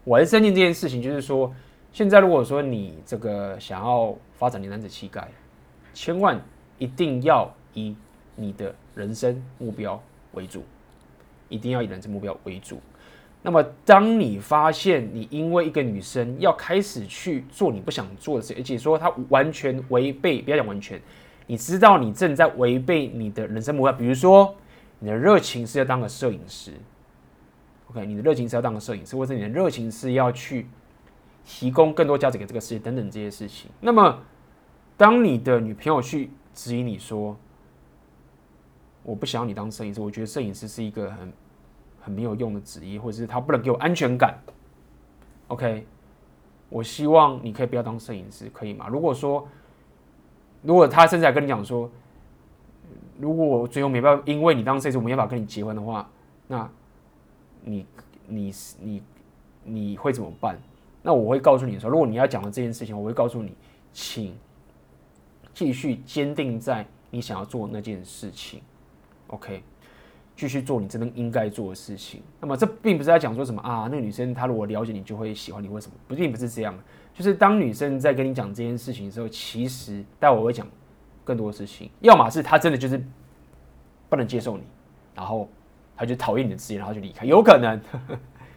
[0.05, 1.55] 我还是相信这件事情，就是说，
[1.93, 5.29] 现在如果说你这个想要发展你男子气概，
[5.95, 6.41] 千万
[6.79, 7.95] 一定要以
[8.35, 10.65] 你的人生目标为主，
[11.49, 12.81] 一定要以人生目标为主。
[13.45, 21.01] 那么，当你发现你因为一个女生要开始去做你不想做的事，而且说她完全违背，不要讲完全，
[21.47, 23.93] 你知道你正在违背你的人生目标。
[23.93, 24.55] 比如说，
[24.99, 26.73] 你的热情是要当个摄影师
[27.93, 28.07] ，OK？
[28.07, 30.67] 你的热情是要当个摄影师，或者你的热情是要去
[31.45, 33.71] 提供更多价值给这个世界等等这些事情。
[33.81, 34.19] 那么，
[34.97, 37.37] 当你的女朋友去质疑你说
[39.05, 41.33] ：“我不想要你当摄影师，我觉得摄影师是一个很……”
[42.05, 44.37] 很没有用的职业，或者是他不能给我安全感。
[45.47, 45.87] OK，
[46.69, 48.89] 我希望你可以不要当摄影师，可以吗？
[48.89, 49.47] 如果说，
[50.63, 51.89] 如果他甚至还跟你讲说，
[53.21, 56.11] 如果我最后没办法，因为你当摄影师，我没办法跟你结婚的话，
[56.49, 56.69] 那
[57.65, 57.87] 你
[58.27, 59.03] 你你
[59.65, 60.59] 你会怎么办？
[61.03, 63.55] 那我会告诉你说，如果你要讲的这件事情，我会告诉你，
[63.93, 64.37] 请
[65.55, 68.61] 继续坚定在你想要做那件事情。
[69.29, 69.63] OK。
[70.35, 72.23] 继续做你真的应该做的事情。
[72.41, 75.95] 那么这并不是在讲说什么啊，那个女生她如果了解你就会喜欢你，为什么？
[76.09, 76.75] 不，并不是这样。
[77.15, 80.67] 就是当女生在跟你讲这件事情的时候，其实待会我会讲
[81.23, 81.91] 更多的事情。
[82.01, 83.01] 要么是她真的就是
[84.09, 84.63] 不能接受你，
[85.15, 85.47] 然后
[86.03, 87.81] 他就讨厌你的职业，然后就离开，有可能，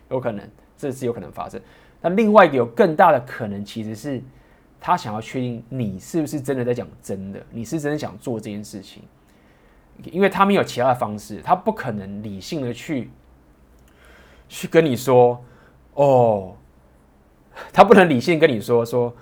[0.10, 1.62] 有可能，这是有可能发生。
[2.02, 4.20] 但另外一个有更大的可能，其实是
[4.82, 9.04] 他想要确定你是不是真的在讲真的，你是真的想做这件事情。
[10.12, 13.12] 因为他没有其他的方式，他不可能理性的去
[14.50, 15.40] 去跟你说，
[15.94, 16.56] 哦，
[17.72, 19.14] 他不能理性跟你说说，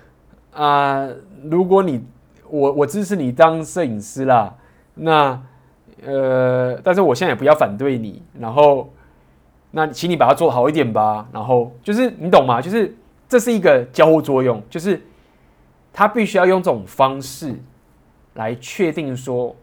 [0.54, 1.10] 啊、
[1.44, 2.06] 如果你
[2.48, 4.56] 我我支持你当摄影师啦，
[4.94, 5.44] 那
[6.06, 8.92] 呃，但是我现在也不要反对你，然后
[9.72, 12.62] 那请你把它做好一点吧，然后就是你懂吗？
[12.62, 12.96] 就是
[13.28, 15.02] 这是一个交互作用，就是
[15.92, 17.56] 他必须要用这种方式
[18.34, 19.56] 来确定说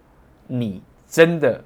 [0.47, 0.83] 你。
[1.11, 1.61] 真的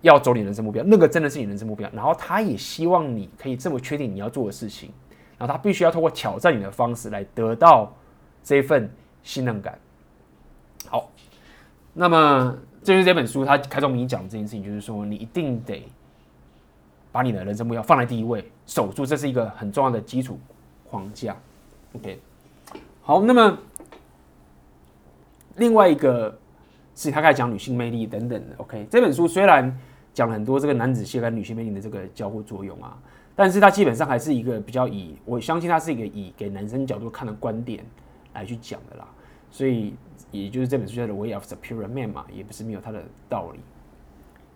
[0.00, 1.88] 要走你人生目标，那个真的是你人生目标。
[1.92, 4.90] 然后他也希望你可以这么确定你要做的事情，
[5.38, 7.94] 然后他必须要通过挑战你的方式来得到
[8.42, 8.92] 这份
[9.22, 9.78] 信任感。
[10.88, 11.08] 好，
[11.92, 15.86] 那么就是这本书他开宗明义讲这件事情，就是说你一定得
[17.10, 20.38] 把你的人生目标放在第一位，守住，这是一个很重要的基础
[20.88, 21.36] 框架。
[21.94, 22.20] OK，
[23.02, 23.58] 好，那么
[25.56, 26.38] 另外一个。
[26.98, 28.86] 是他开始讲女性魅力等等的，OK。
[28.90, 29.70] 这本书虽然
[30.14, 32.96] 讲了很多这个男子气概女性魅力的这个交互作用啊，
[33.34, 37.84] 但是它基本上还是一个比较以，我相信它是一个以给男生角度看的观点
[38.32, 39.06] 来去讲的啦。
[39.50, 39.92] 所以
[40.30, 43.60] 也就是这本书叫做《Way of Superior Man》嘛，也不是没有它的道理。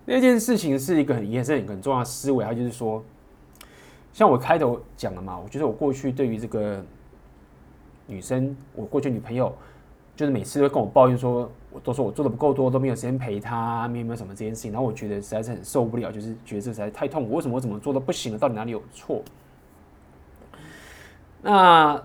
[0.05, 3.03] 那件事情是一个很也是很重要的思维，它就是说，
[4.13, 6.85] 像我开头讲的嘛，我觉得我过去对于这个
[8.07, 9.55] 女生，我过去女朋友。
[10.17, 14.71] 就是每次都跟我抱怨说，我都说我做的不够多，都没有时间陪她，没有没有什么这件事情。
[14.71, 17.37] 然后我觉得实在是很受不了，就是觉得这实在太痛苦。
[17.37, 18.39] 为什么我怎么做都不行了？
[18.39, 19.23] 到底哪里有错？
[21.41, 22.03] 那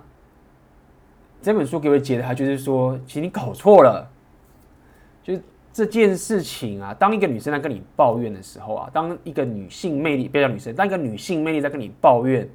[1.46, 4.10] 这本书给我解的，他就是说，其实你搞错了。
[5.24, 12.50] 就是这件事情啊，当一个女生在跟你抱怨的时候啊，当一个女性魅力，不要叫女生，当一个女性魅力在跟你抱怨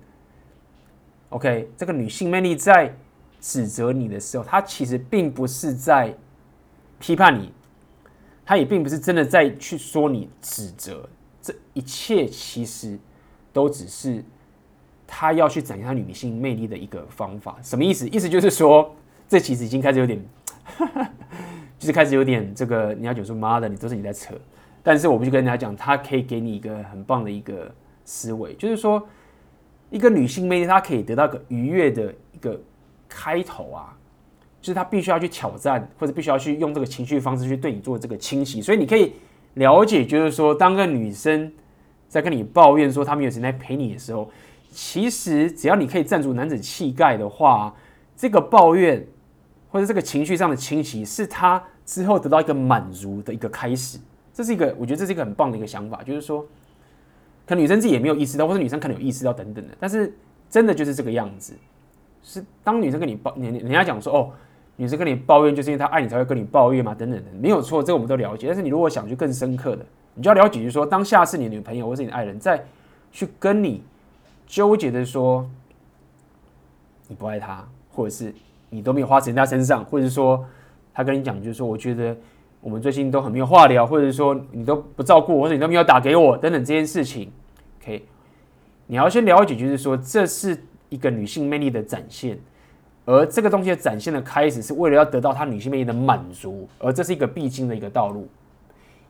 [1.28, 2.94] ，OK，这个女性魅力在。
[3.42, 6.14] 指责你的时候，她其实并不是在
[6.98, 7.50] 批判你，
[8.44, 11.08] 她也并不是真的在去说你指责，
[11.40, 12.98] 这一切其实
[13.50, 14.22] 都只是
[15.12, 17.56] 他要去展现他女性魅力的一个方法。
[17.60, 18.08] 什么意思？
[18.08, 18.94] 意思就是说，
[19.28, 20.24] 这其实已经开始有点，
[21.76, 24.34] 就是开始有点这个，你要讲说妈的，你都是你在扯。
[24.84, 27.68] 但是我不去跟人家讲，他可以给你一个很棒的一个
[28.04, 29.04] 思维，就是说，
[29.90, 32.60] 一个女性魅力，她可以得到个愉悦的一个
[33.08, 33.96] 开头啊。
[34.62, 39.14] 就是他必须要去挑战，或者必须要去用这个情绪方式去对你做这个清洗，所以你可以
[39.54, 41.50] 了解，就是说，当个女生
[42.08, 44.30] 在跟你抱怨说她没有时间陪你的时候，
[44.70, 47.74] 其实只要你可以站住男子气概的话，
[48.16, 49.04] 这个抱怨
[49.68, 53.98] 或者这个情绪上的清洗，是她之后得到一个满足的一个开始。
[54.32, 56.42] 这是一个，我觉得这是一个很棒的一个想法，就是说，
[57.46, 60.12] 可能女生自己也没有意识到，或者女生可能有意识到等等的，但是
[60.48, 61.54] 真的就是这个样子，
[62.22, 64.30] 是当女生跟你抱，人人家讲说哦。
[64.76, 68.46] 女生跟你抱怨，就是因为她爱你才会跟你抱怨嘛，等等的，没有错，这个我们都了解。
[68.46, 72.64] 但是你如果想去更深刻的，你就要了解，就是说，当下次你的女朋友或是你的爱人在
[73.12, 73.82] 去跟你
[74.50, 75.48] 纠结的说
[77.06, 78.34] 你不爱他，或者是
[78.68, 80.44] 你都没有花时间在他身上，或者是说
[80.92, 82.16] 他跟你讲，就是说我觉得
[82.60, 87.30] 我们最近都很没有话聊，或者是说你都不照顾我，或者你都没有打给我等等这件事情
[87.80, 88.04] ，OK，
[88.88, 92.36] 你要先了解，就是说这是一个女性魅力的展现。
[93.06, 98.28] 而这个东西的展现的开始，是为了要得到他女性魅力的满足，而这是一个必经的一个道路。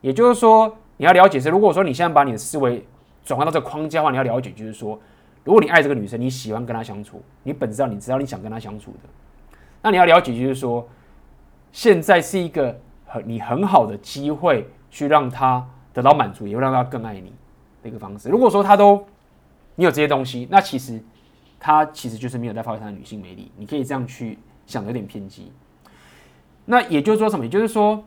[0.02, 2.86] 也就是说，你要了解是，如果说你现在把你的思维
[3.24, 4.98] 转换到这个框架的话，你要了解就是说，
[5.44, 9.08] 如果你爱这个女生，你喜欢跟她相处，你本质上你知道你想跟她相处的，
[9.82, 10.88] 那你要了解就是说，
[11.72, 17.32] 现在是一个很你很好的机会，去让她得到满足，也会让她更爱你
[17.82, 18.28] 的一个方式。
[18.28, 19.04] 如果说她都
[19.76, 21.02] 你有这些东西，那其实。
[21.62, 25.52] 她其实就是没有在发挥她的女性魅力，你可以这样去想，有点偏激。
[26.64, 27.44] 那也就是说什么？
[27.44, 28.02] 也就是说，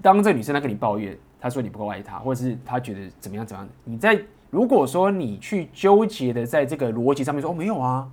[0.00, 4.16] 当这个女生在跟你抱怨，她说你不够爱她，或者是她觉得怎么样怎么样，你在
[4.54, 8.08] 如果说你去纠结的在这个逻辑上面说，哦，没有啊，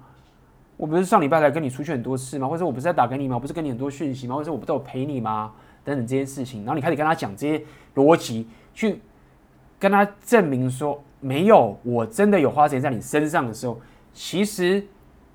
[0.75, 2.47] 我不是上礼拜才跟你出去很多次吗？
[2.47, 3.37] 或者我不是在打给你吗？
[3.37, 4.35] 不是跟你很多讯息吗？
[4.35, 5.51] 或者我不都有陪你吗？
[5.83, 8.99] 等等这些事情，然后你开始跟他讲这些逻辑，去
[9.77, 13.79] 跟他证明说，没有，我真的有花钱在你身上的时候。
[14.11, 14.83] 其实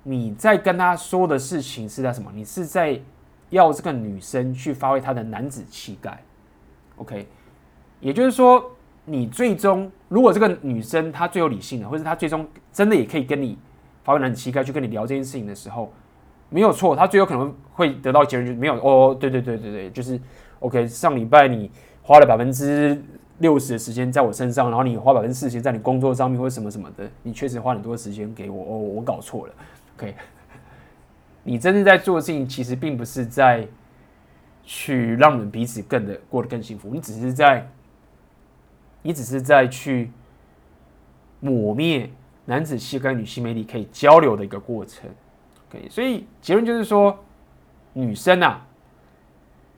[0.03, 2.29] 你在跟他说的事情是在什么？
[2.35, 2.99] 你是在
[3.49, 6.21] 要这个女生去发挥她的男子气概
[6.97, 7.25] ，OK？
[8.01, 8.71] 也就是说，
[9.09, 13.57] 你最终如果这个女生她最有理性的，或者她最终真的也可以跟你
[14.03, 15.91] 发挥男子气概去跟你聊这件事情的时候，
[16.49, 20.19] 没有错，她最有可能会得到结论，就是没有哦，对对对对对，就是
[20.59, 20.85] OK。
[20.87, 21.71] 上礼拜你
[22.03, 23.01] 花了百分之。
[23.39, 29.53] 六十的时间在我身上，然后你花百分之四十在你工作上面或者什么什么的，你确实花很多时间给我哦，我搞错了
[29.95, 30.15] ，OK。
[31.43, 33.67] 你真正在做的事情，其实并不是在
[34.63, 37.69] 去让你们彼此更的过得更幸福，你只是在，
[39.07, 40.11] 你只是在去
[41.39, 42.09] 抹灭
[42.43, 45.09] 男子气跟女性魅力可以交流的一个过程
[45.69, 45.87] ，OK。
[45.89, 47.17] 所以结论就是说，
[47.93, 48.67] 女生啊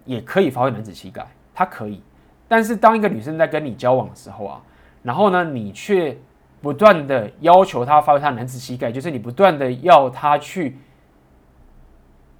[0.03, 2.01] 也可以发挥男子气概，她可以。
[2.47, 4.59] 但是当一个女生在跟你交往的时候啊，
[5.03, 6.17] 然后呢，你却
[6.59, 10.75] 不断的要求她发挥她男子气概，就是你不断的要她去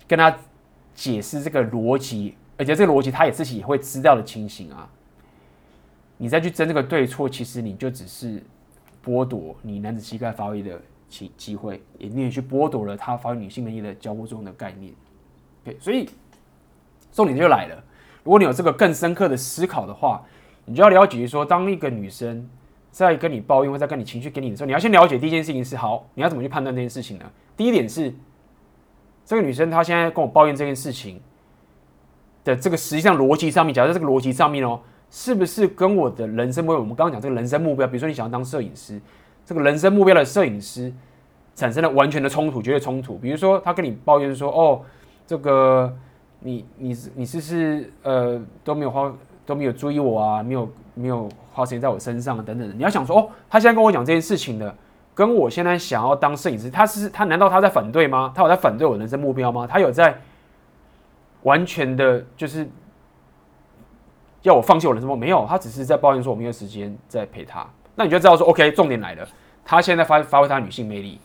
[0.07, 0.35] 跟她
[0.95, 4.89] 解释这个逻辑，而且这个逻辑她也自己也会知道的情形啊，
[6.21, 8.43] 你再去争这个对错，其实你就只是
[9.03, 14.93] 剥夺你男子气概发挥的机机会，也你也去剥夺了他发挥女性能力的交互作用的概念。
[15.63, 16.09] 对，所以
[17.13, 17.83] 重点就来了。
[18.23, 20.21] 如果你有这个更深刻的思考的话，
[20.65, 22.47] 你就要了解说，当一个女生
[22.91, 27.25] 在跟你抱怨或在跟你情绪给你的时候，你要先了解第一件事情是：好，你要怎么去判断这件事情呢？
[27.55, 28.13] 第一点是，
[29.25, 31.21] 这个女生她现在跟我抱怨这件事情
[32.43, 36.79] 的这个实际上逻辑上面，假设这个逻辑上面哦，是不是跟我的人生目标？
[36.79, 38.99] 我们刚刚讲这个人生目标，比如说你想要当摄影师，
[39.45, 40.93] 这个人生目标的摄影师
[41.55, 43.17] 产生了完全的冲突，绝对冲突。
[43.17, 44.81] 比如说他跟你抱怨说：哦，
[45.25, 45.95] 这个。
[46.41, 49.13] 你你你是不是呃都没有花
[49.45, 52.77] 都没有注意我啊，没有没有花时间在我身上等等。
[52.77, 54.73] 你要想说哦，他现在跟我讲这件事情的，
[55.13, 58.31] 跟我现在想要当摄影师，他是他难道他在反对吗？
[58.33, 59.67] 他有在反对我的人生目标吗？
[59.67, 60.17] 他有在
[61.43, 62.65] 完全的就是
[64.43, 65.19] 要我放弃我人生目标？
[65.19, 67.65] 没有，他只是在抱怨说我没有时间在陪他。
[67.95, 69.27] 那你就知道说，OK，重点来了，
[69.65, 71.19] 他现在发发挥他女性魅力。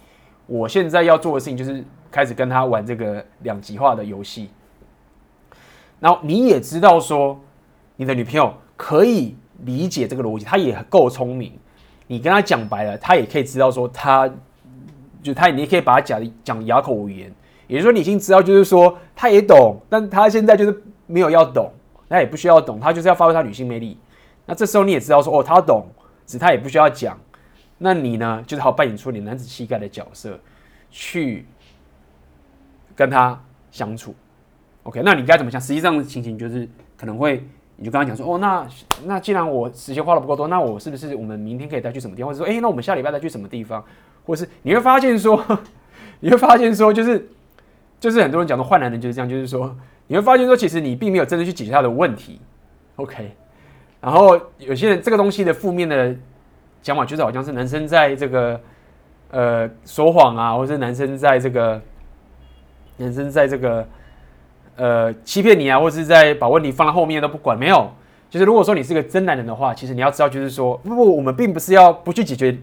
[0.46, 4.50] 我现在要做的事情就是开始跟他玩这个两极化的游戏。
[6.00, 7.38] 然后你也知道说，
[7.96, 11.58] 你的女朋友可以理解这个逻辑，她也够聪明。
[12.06, 14.28] 你跟她讲白了，她也可以知道说，她
[15.22, 17.32] 就她，你也可以把她讲讲哑口无言。
[17.68, 21.72] 也就是说，你已经知道，就是说，她也懂，但她现在就是没有要懂。
[22.08, 23.98] 他也不需要懂，他就是要发挥他女性魅力。
[24.46, 25.86] 那这时候你也知道说，哦，他懂，
[26.26, 27.18] 只是他也不需要讲。
[27.78, 30.38] 那你呢，就是好扮演出你男子气概的角色，
[30.90, 31.46] 去
[32.94, 33.40] 跟他
[33.70, 34.14] 相处。
[34.84, 35.60] OK，那你该怎么想？
[35.60, 37.42] 实际上的情形就是可能会，
[37.76, 38.66] 你就跟他讲说，哦，那
[39.04, 42.28] 那既然我时间花的不够多，那我是不是我们明天可以再去什么地方？
[42.28, 43.84] 或者说，哎，那我们下礼拜再去什么地方？
[44.24, 45.42] 或者是你会发现说，
[46.20, 47.28] 你会发现说，就是
[47.98, 49.74] 就是很多人讲的坏男人就是这样，就是说
[50.06, 52.40] 你会发现说，其实你并没有真的去解决他的问题。
[52.96, 53.32] OK，
[54.00, 56.14] 然后有些人这个东西的负面的
[56.82, 58.60] 讲法，就是好像是男生在这个
[59.30, 61.80] 呃说谎啊，或者是男生在这个
[62.96, 63.86] 男生在这个。
[64.76, 67.88] 呃，欺骗你啊，或者是在把问题放在后面都不管，没有。
[68.28, 72.58] 就是如果说你是个真男人的话，其实你要知道，就是说，不不，我们并不是要不去解决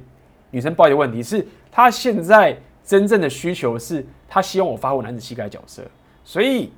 [0.50, 5.82] 女生抱怨的问题，是他现在真正的需求是，他希望我发挥男子气概角色，
[6.26, 6.74] 所以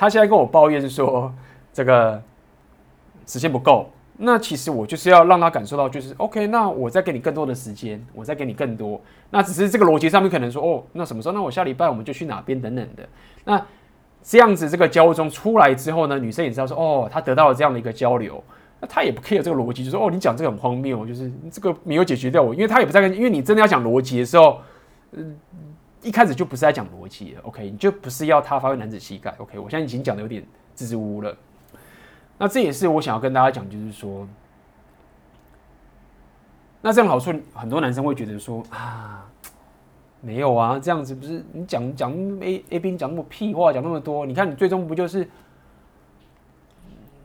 [0.00, 1.30] 他现在跟我抱怨说
[1.74, 2.22] 这个
[3.26, 3.90] 时间不够。
[4.16, 8.98] 那其实我就是要让他感受到，就是 OK，那我再给你更多的时间，我再给你更多。
[9.28, 11.34] 那只是这个逻辑上面可能说，哦，那什么时候？
[11.34, 13.06] 那我下礼拜我们就去哪边等等的。
[13.44, 13.62] 那
[14.22, 18.42] 这样子，这个交中出来之后呢，女生也知道说，哦，她得到了这样的一个交流，
[18.80, 24.60] 那她也不 care 这个逻辑，就说，哦，你讲这个很荒谬，就是这个没有解决掉我，因为她也不在跟，因为你真的要讲逻辑的时候，
[25.12, 25.36] 嗯，
[26.02, 30.44] 一开始就不是在讲逻辑了，OK，你就不是要他发挥男子气概，OK，我现在已经讲的有点
[30.74, 31.36] 支支吾吾了，
[32.38, 34.26] 那这也是我想要跟大家讲，就是说，
[36.80, 39.26] 那这样好处，很多男生会觉得说啊。
[40.22, 45.26] 没有啊，这样子不是你讲讲 A A B 讲那么屁话，讲那么多，你看你最终不就是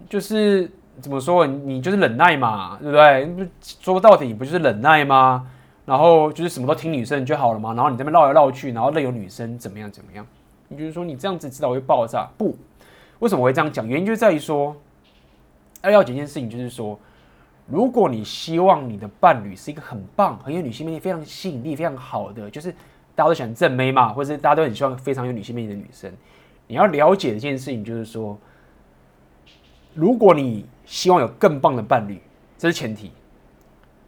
[0.07, 0.71] 就是
[1.01, 1.45] 怎么说？
[1.45, 3.49] 你就是忍耐嘛，对不对？
[3.59, 5.45] 说到底不就是忍耐吗？
[5.85, 7.73] 然后就是什么都听女生就好了嘛。
[7.73, 10.25] 然后你这边绕来绕去，然后任由女生怎么样怎么样？
[10.67, 12.29] 你就是说你这样子迟早会爆炸？
[12.37, 12.57] 不，
[13.19, 13.87] 为什么会这样讲？
[13.87, 14.75] 原因就在于说，
[15.83, 16.99] 要了解一件事情，就是说。
[17.67, 22.71] 如果你希望你的伴侣是一个很棒、很有女性魅力、非常吸引力、非常好的，就是
[23.15, 26.13] 大家都喜欢正妹嘛，或者是大家都很希望非常有女性魅力的女生，
[26.67, 28.37] 你要了解一件事情，就是说，
[29.95, 32.21] 如果你希望有更棒的伴侣，
[32.55, 33.11] 这是前提。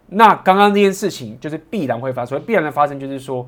[0.07, 3.47] 那刚刚这件事情就是必然会发生，必然的发生就是说，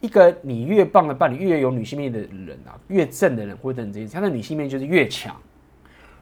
[0.00, 5.34] 一个你越棒的伴侣，越有女性魅力的人啊，越正的人或者这件事，他的女性魅力就是越强。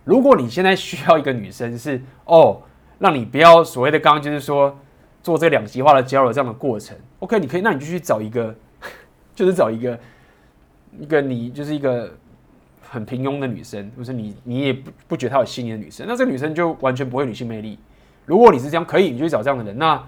[0.05, 2.61] 如果你现在需要一个女生是 哦。
[2.99, 4.75] 让你不要所谓的刚刚就是说
[5.23, 8.57] 做这两极化的交流这样的过程，OK，你可以，那你就去找一个，
[9.37, 10.01] 就是找一个
[10.99, 12.11] 一个你就是一个
[12.81, 17.79] 很平庸的女生，不是你你也不不觉得她有吸引力的女生，那这个女生就完全不会女性魅力。
[18.27, 19.79] 如果你是这样，可以，你就去找这样的人。
[19.79, 20.05] 那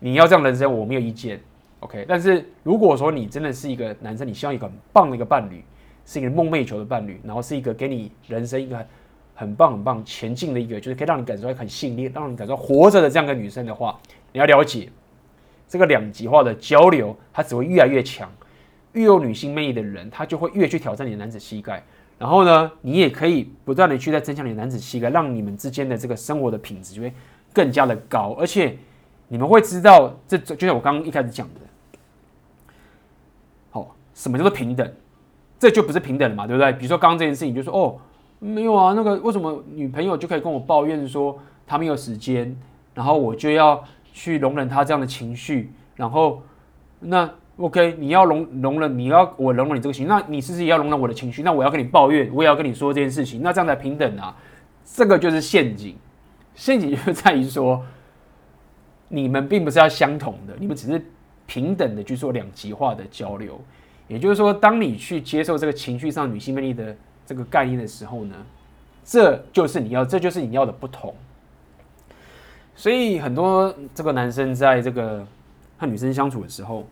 [0.00, 1.40] 你要这样的人生，我没有意见
[1.80, 2.04] ，OK。
[2.06, 5.64] 但是如果说你真的是一个男生，你希望一个很棒的一个伴侣，
[6.04, 8.86] 是一个梦寐以求的伴侣，然后是一个给你人生一个。
[9.34, 13.98] 很棒很棒，前进的一个就是可以让你感受到很吸引力，让你感受到活着的这样的女生的话，
[14.30, 14.90] 你要了解
[15.66, 18.30] 这个两极化的交流，它只会越来越强。
[18.92, 21.82] 越有女性魅力的人，他就会越去挑战你的男子气概。
[22.18, 27.12] 然后呢，你也可以不断的去在增强你的男子气概，让你们之间的这个生活的品质就会
[27.52, 28.36] 更加的高。
[28.38, 28.76] 而且
[29.28, 31.60] 你们会知道，这就像我刚刚一开始讲的，
[33.70, 34.92] 好，什么叫做平等？
[35.58, 36.72] 这就不是平等了嘛，对不对？
[36.72, 37.98] 比如说刚刚这件事情，就说哦。
[38.44, 42.56] 没有啊，那个为什么女朋友就可以跟我抱怨说她没有时间，
[42.92, 46.42] 然后我就要去容忍她这样的情绪，然后
[46.98, 51.44] 那 OK，你要容容忍，你要我容忍你这个情绪，那你是不是也要容忍我的情绪？
[51.44, 54.36] 那我要跟你抱怨，我也要跟你说这件事情，那这样才平等啊？
[54.84, 55.94] 这个就是陷阱，
[56.54, 57.84] 陷阱就在于说
[59.08, 61.04] 你们并不是要相同的，你们只是
[61.46, 63.60] 平等的去做两极化的交流，
[64.08, 66.96] 也就是说，当你去接受这个情绪上女性魅力的。
[67.24, 68.34] 这个概念的时候呢，
[69.04, 71.14] 这就是你要，这就是你要的不同。
[72.74, 75.24] 所以很多这个男生在这个
[75.78, 76.84] 和女生相处的时候，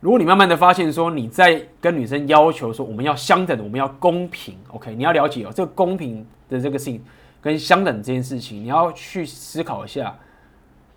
[0.00, 7.00] 如果你慢慢的发现说你在跟女生要求说我们要相等，我们要公平，OK，你要了解哦，这个公平的这个事情
[7.40, 10.16] 跟相等这件事情，你要去思考一下，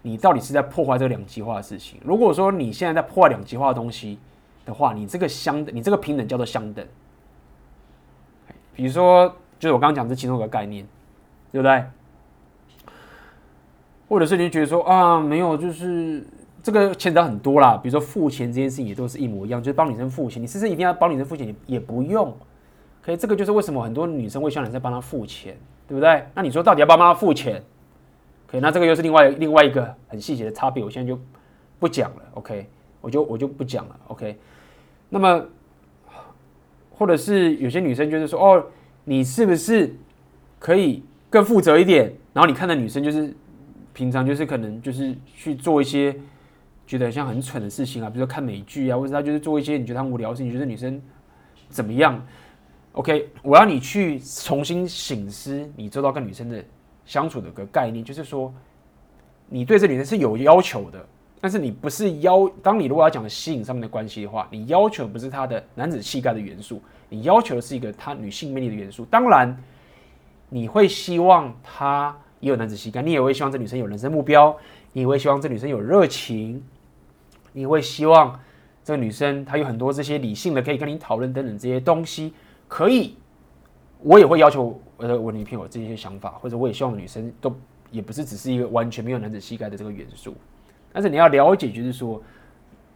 [0.01, 1.99] 你到底是在破坏这个两极化的事情。
[2.03, 4.17] 如果说你现在在破坏两极化的东西
[4.65, 6.85] 的话，你这个相等，你这个平等叫做相等。
[8.73, 9.27] 比如说，
[9.59, 10.85] 就是我刚刚讲这其中一个概念，
[11.51, 11.83] 对不对？
[14.09, 16.25] 或者是你觉得说啊，没有，就是
[16.63, 17.77] 这个牵扯很多啦。
[17.77, 21.47] 比如说付钱这件事情也都是一模一样，就是帮女生付钱，你是不是一定要帮女生付钱？
[21.47, 22.35] 也也不用。
[23.01, 26.23] 可以，这个就是为什么很多女生会希望男生帮她付钱，对不对？
[26.33, 27.61] 那你说到底要帮她付钱？
[28.47, 31.19] 可以，那这个又是另外另外一个很细节的差别，我现在就
[31.79, 32.21] 不讲了。
[32.33, 32.67] OK，
[33.01, 33.99] 我就我就不讲了。
[34.07, 34.37] OK，
[35.09, 35.45] 那么。
[36.93, 38.63] 或者是有些女生就是说，哦，
[39.05, 39.91] 你是不是
[40.59, 43.33] 可以更负责一点，然后你看的女生就是
[43.91, 46.15] 平常就是可能就是去做一些
[46.85, 51.01] 觉得像很蠢的事情啊，比如说看美剧啊，或者她就是做一些你觉得很无聊的事情，你觉得女生
[51.69, 52.23] 怎么样
[52.93, 56.63] ？OK，我要你去重新醒思你周遭跟女生的
[57.05, 58.53] 相处的个概念，就是说
[59.47, 61.05] 你对这女生是有要求的。
[61.43, 66.79] 但是你不是要，当你如果要讲吸引上面的关系的话，你要求不是她的男子气概的元素，
[67.09, 69.03] 你要求是一个她女性魅力的元素。
[69.05, 69.57] 当然，
[70.49, 74.55] 你会希望她也有男子气概，你也会希望这女生有人生目标，
[74.93, 76.63] 你也会希望这女生有热情，
[77.53, 78.39] 你会希望
[78.83, 82.35] 这个女生她有很多这些理性的可以跟你讨论等等这些东西。
[82.71, 83.17] 可以，
[83.99, 87.53] 我也会要求我的我女朋友这些想法，或者我也希望女生都
[87.91, 90.33] 也不是只是一个完全没有男子气概的这个元素。
[90.93, 92.23] 但是你要了解，就是说，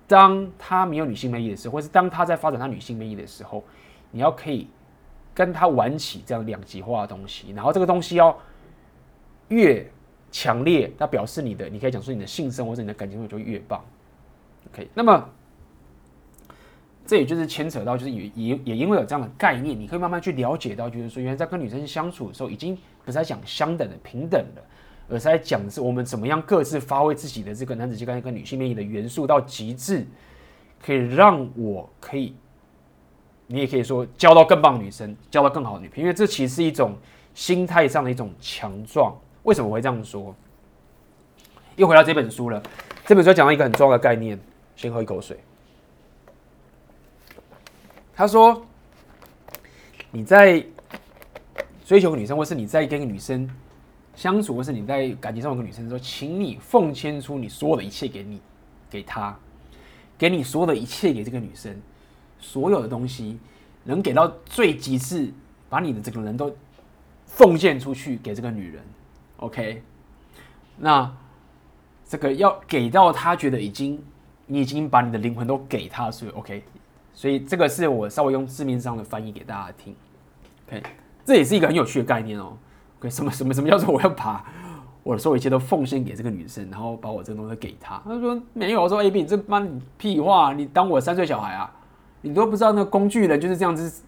[0.07, 3.61] 当他没有女性魅力的时候，或是当他在发展他女性魅力的时候，
[4.11, 4.69] 你要可以
[5.33, 8.33] 跟他玩起这样两极化的东西，然后这个东西要
[9.49, 9.85] 越
[10.31, 13.83] 强烈，那表示你的，你可以讲说你的性生活或者你的感情会就越棒。
[14.71, 15.29] OK，那么
[17.05, 24.63] 这也就是牵扯到，就是也也也因为有这样的概念，你可以慢慢去了解到，就是说，原来在跟女生相处的时候，已经不是在讲相等的、平等的。
[25.07, 30.03] 而是在讲是我们怎么样各自发挥自己的这个男子气概跟女性魅力的元素到极致，
[30.83, 32.33] 可以让我可以，
[33.45, 36.95] 你也可以说交到更棒的女生，交到更好的女朋友，因为这其实是一种
[37.35, 39.15] 心态上的一种强壮。
[39.43, 40.35] 为什么会这样说？
[41.75, 42.59] 又回到这本书了，
[43.05, 44.39] 这本书讲到一个很重要的概念，
[44.75, 45.37] 先喝一口水。
[48.15, 48.65] 他说，
[50.11, 50.65] 你在
[51.85, 53.49] 追求女生，或是你在跟女生。
[54.15, 58.39] 相处，或是你在感情上有个女生的时候，请你奉献出你所有的一切给你，
[58.89, 59.37] 给她，
[60.17, 61.77] 给你所有的一切给这个女生，
[62.39, 63.37] 所有的东西
[63.83, 65.33] 能给到最极致，
[65.67, 66.55] 把你的整个人都
[67.25, 68.81] 奉献出去给这个女人
[69.35, 69.83] ，OK？
[70.77, 71.13] 那
[72.07, 74.01] 这个要给到她觉得已经
[74.45, 76.63] 你已经把你的灵魂都给她，所以 OK？
[77.15, 79.95] 所以这个是我稍微用字面上的翻译给大家听
[80.67, 80.83] ，OK？
[81.23, 82.53] 这也是一个很有趣的概念哦。
[82.99, 84.45] OK，什么什么什么叫做我要把
[85.01, 88.01] 我的所有一切都奉献给这个女生，然后把我这个东西给她？
[88.03, 91.71] 他说没有，我说 AB，你这妈你屁话，你当我三岁小孩啊？
[92.21, 94.03] 你都不知道那个工具人就是这样子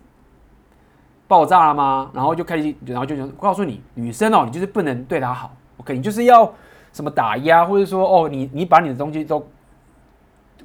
[1.27, 2.09] 爆炸了吗？
[2.13, 5.95] 然后就开始，然后就想告诉你，女生哦，你就是不能对她好，OK？
[5.95, 6.51] 你就是要
[6.91, 9.47] 什么打压，或者说哦，你你把你的东西都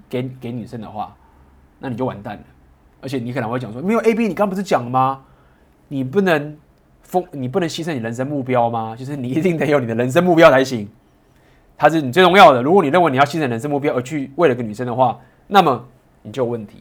[0.09, 1.15] 给给女生的话，
[1.83, 2.43] 那你就完蛋了。
[3.01, 5.25] 而且你可能会讲说，没有 AB，你刚不是讲了吗？
[5.89, 6.57] 你不能
[7.03, 7.27] 疯。
[7.33, 8.95] 你不能牺牲你人生目标吗？
[8.97, 10.89] 就是你一定得有你的人生目标才行，
[11.77, 12.63] 它是你最重要的。
[12.63, 15.85] 如果你认为你要牺牲人生目标而去为了个女生的话，那么
[16.23, 16.81] 你就有问题。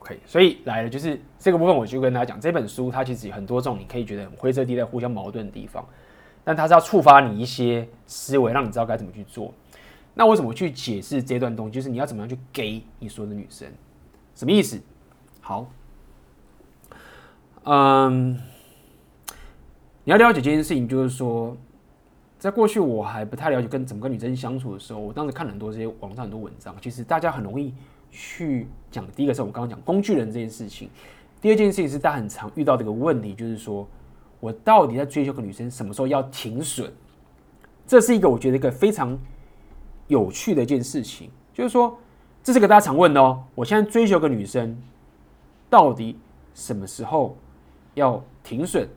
[0.00, 5.86] OK，所以来了就是这个部分，我就跟大家讲，这本书它其实有很多种你可以觉得很灰色地带、互相矛盾的地方，
[6.42, 9.54] 但它是要触发你一些思维，让你知道该怎么去做。
[10.14, 11.72] 那我怎么去解释这段东西？
[11.72, 13.68] 就是你要怎么样去给你所有的女生，
[14.34, 14.80] 什么意思？
[15.40, 15.66] 好，
[17.64, 18.40] 嗯。
[20.04, 21.56] 你要了解这件事情，就是说，
[22.36, 27.72] 在过去我还不太了解跟怎么跟女生相处的时候，我当时看了很多这些网上很多文章，其实大家很容易
[28.10, 29.06] 去讲。
[29.12, 30.90] 第一个是我刚刚讲工具人这件事情，
[31.40, 33.86] 第二件事情是大家很常遇到的一个问题，就是说
[34.40, 36.92] 我到底在追求个女生什么时候要停损？
[37.86, 39.16] 这是一个我觉得一个非常
[40.08, 41.96] 有趣的一件事情，就是说
[42.42, 43.42] 这是个大家常问的哦。
[43.54, 44.76] 我现在追求个女生，
[45.70, 46.18] 到底
[46.54, 47.36] 什么时候
[47.94, 48.88] 要停损？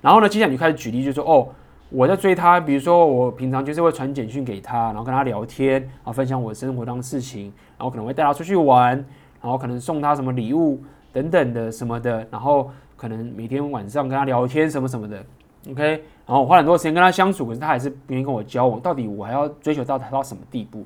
[0.00, 1.48] 然后呢，接下来你就开始举例，就说哦，
[1.90, 8.92] 我在追她，比如说我平常就是会传简讯给她，然后跟她聊天，啊分享我生活当事情，然后可能会带她出去玩，
[9.40, 10.82] 然后可能送她什么礼物
[11.12, 15.24] 等等的什么的，然后可能每天晚上跟她聊天什么什么的
[15.70, 15.82] ，OK，
[16.26, 20.84] 然后我花很多时间跟她相处，可是她还是不愿意跟我交往，到底我还要追求到她到什么地步？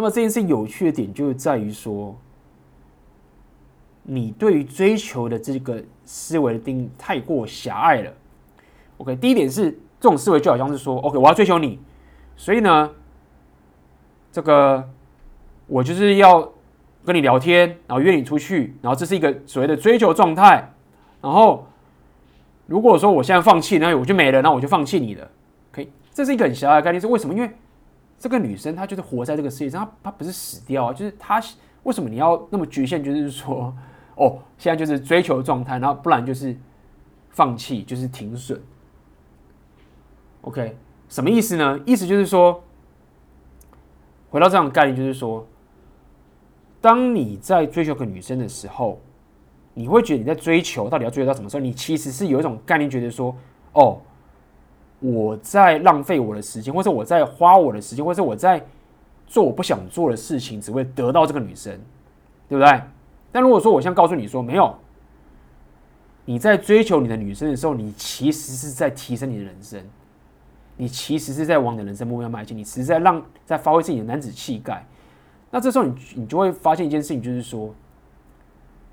[0.00, 2.16] 那么这件事有趣的点就在于说。
[4.02, 8.10] 你对于追求的这个思维的定义太过狭隘了。
[8.96, 9.70] OK，第一点是
[10.00, 11.78] 这种思维就好像是说，OK，我要追求你，
[12.34, 12.90] 所以呢，
[14.32, 14.88] 这个
[15.66, 16.50] 我就是要
[17.04, 20.72] 跟你聊天，然后约你出去，然后这是一个所谓的追求状态。
[21.20, 21.66] 然后
[22.66, 25.30] 如果说我现在放弃，那我就没了，那我就放弃你了。
[25.72, 27.34] OK，这是一个很狭隘的概念，是为什么？
[27.34, 27.50] 因为
[28.20, 31.42] 这个女生她就是活在这个世界上，她她不是死掉啊，就是她
[31.82, 33.02] 为什么你要那么局限？
[33.02, 33.74] 就是说。
[34.16, 36.54] 哦，现在就是追求状态，然后不然就是
[37.30, 38.60] 放弃，就是停损。
[40.42, 40.76] OK，
[41.08, 41.80] 什么意思呢？
[41.86, 42.62] 意思就是说，
[44.28, 45.46] 回到这样的概念，就是说，
[46.82, 49.00] 当你在追求个女生的时候，
[49.72, 51.60] 你会觉得你在追求，到底要追求到什么时候？
[51.62, 53.34] 你其实是有一种概念，觉得说，
[53.72, 54.02] 哦，
[55.00, 58.64] 我在浪费我的时间，或者我在花我的时间，或者我在
[59.26, 61.72] 做我不想做的事情，只为得到这个女生，
[62.48, 62.82] 对不对？
[63.32, 64.74] 但如果说我现在告诉你说，没有，
[66.24, 69.82] 你在追求你的女生的时候，你其实是在提升你的人生，
[70.76, 74.84] 你其实是在往你的人生目标迈进，你其实在让在发挥自己的男子气概。
[75.50, 77.74] 那这时候你你就会发现一件事情，就是说，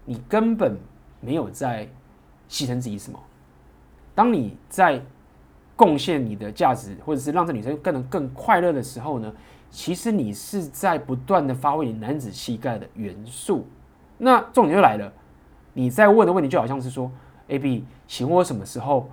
[0.05, 0.77] 你根本
[1.19, 1.87] 没有在
[2.49, 3.19] 牺牲自己什么。
[4.15, 5.01] 当你在
[5.77, 9.33] 贡献你的价值，或者是让这女生更能更快乐的时候呢，
[9.71, 13.65] 其实你是在不断的发挥你男子气概的元素。
[14.17, 15.09] 那重点就来了，
[15.71, 17.09] 你在问的问题就好像是说
[17.47, 19.09] ，AB，请问我什么时候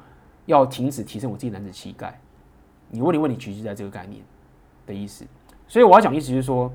[0.46, 2.18] 要停止提升我自己男子气概？
[2.88, 4.20] 你问的问题其实在这个概念
[4.86, 5.24] 的意思。
[5.68, 6.72] 所以我要讲的意思就是说。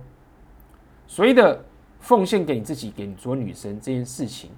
[1.12, 1.66] 所谓的
[2.00, 4.52] 奉献给你自己，给你所有女生这件事情，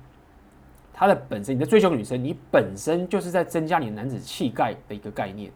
[0.94, 5.52] 他的本身，你在追求女生，你本身就是在增加你男子气概的一个概念。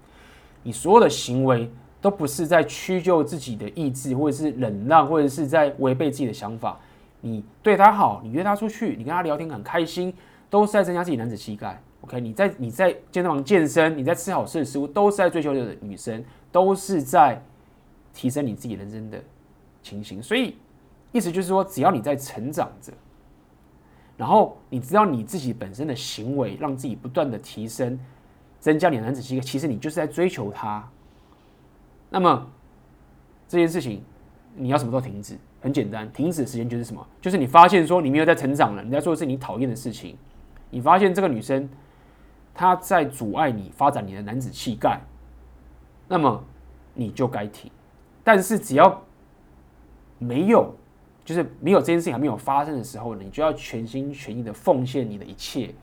[0.63, 1.69] 你所有的行为
[2.01, 6.79] 都不是在屈就自己的意志，或者是忍让，或者是在违背自己的想法。
[7.21, 10.13] 你对她好，你约她出去，你跟她聊天很开心，
[10.49, 11.81] 都是在增加自己男子气概。
[12.01, 17.41] OK，你在你在健身房健身，你在吃好吃的食物，都是在追求的女生，都是在
[18.13, 19.23] 提升你自己人生的
[19.81, 20.21] 情形。
[20.21, 20.55] 所以。
[21.11, 22.91] 意思就是说，只要你在成长着，
[24.17, 27.99] 然后你知道你自己本身的行为，让自己不断的提升，
[28.59, 30.87] 增加你的男子气概，其实你就是在追求他。
[32.09, 32.47] 那么
[33.47, 34.01] 这件事情
[34.55, 35.37] 你要什么时候停止？
[35.61, 37.05] 很简单，停止的时间就是什么？
[37.19, 40.17] 就是你发现说你没有在成长了，你在做的是你讨厌的事情，
[40.69, 41.67] 你发现这个女生
[42.53, 45.01] 她在阻碍你发展你的男子气概，
[46.07, 46.43] 那么
[46.93, 47.69] 你就该停。
[48.23, 49.03] 但是只要
[50.17, 50.73] 没有。
[51.25, 55.73] 就是没有这件事情还没有发生的时候呢，你就要全心全意的奉献你的一切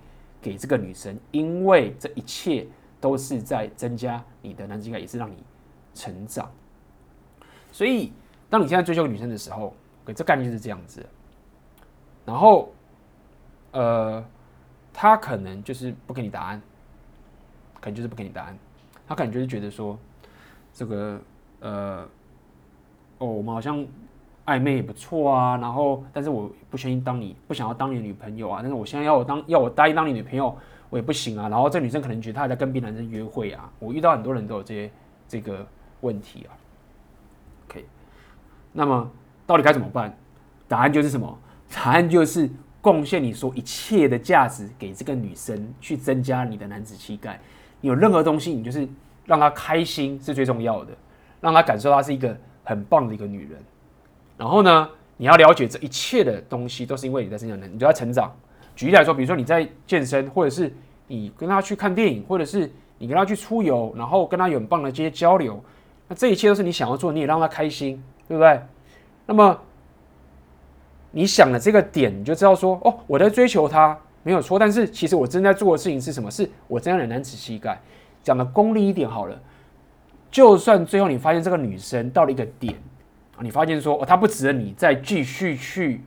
[0.40, 2.64] 给这个女生，因为这一切
[3.00, 5.34] 都是在增加你的男子气概，也是让你
[5.94, 6.48] 成长。
[7.72, 8.12] 所以，
[8.48, 9.74] 当你现在追求女生的时候
[10.04, 11.04] ，OK，这概念就是这样子。
[12.24, 12.72] 然后，
[13.72, 14.24] 呃，
[14.92, 16.62] 他可能就是不给你答案，
[17.80, 18.56] 可能就是不给你答案，
[19.08, 19.98] 他可能就是觉得说，
[20.72, 21.20] 这个，
[21.58, 22.08] 呃，
[23.18, 23.84] 哦，我们好像。
[24.44, 30.56] 暧昧也不错啊，然后，但是我不愿意当你不想要当你女朋友啊，但是我现在要我当要我答应当你女朋友，
[30.90, 31.48] 我也不行啊。
[31.48, 33.70] 然后这女生可能觉得她在跟别的男生约会啊。
[33.78, 34.90] 我遇到很多人都有这些
[35.28, 35.64] 这个
[36.00, 36.50] 问题啊。
[37.68, 37.86] OK，
[38.72, 39.10] 那么
[39.46, 40.12] 到底该怎么办？
[40.66, 41.38] 答案就是什么？
[41.72, 47.40] 答案就是贡献你所一切的价值给这个女生，去增加你的男子气概。
[47.80, 48.88] 你有任何东西，你就是
[49.24, 50.92] 让她开心是最重要的，
[51.40, 53.62] 让她感受她是一个很棒的一个女人。
[54.42, 54.88] 然后呢，
[55.18, 58.36] 你要了解这一切的东西都是因为你在成长，你就在成长。
[58.74, 60.74] 举例来说，比如说你在健身，或者是
[61.06, 62.68] 你跟他去看电影，或者是
[62.98, 65.62] 你跟他去出游，然后跟他有很棒的这些交流，
[66.08, 68.60] 那这一切都是你想要做，你也让他开心，对不对？
[69.26, 69.56] 那么
[71.12, 76.28] 你想了这个点，你就知道说，哦，我在追求他没有错，但是其实我正在做的事情是什么？
[76.28, 77.80] 是我这样的男子气概。
[78.24, 79.40] 讲的功利一点好了，
[80.32, 82.74] 就算最后你发现这个女生到了一个点。
[83.42, 86.00] 你发现说哦，他不值得你再继续去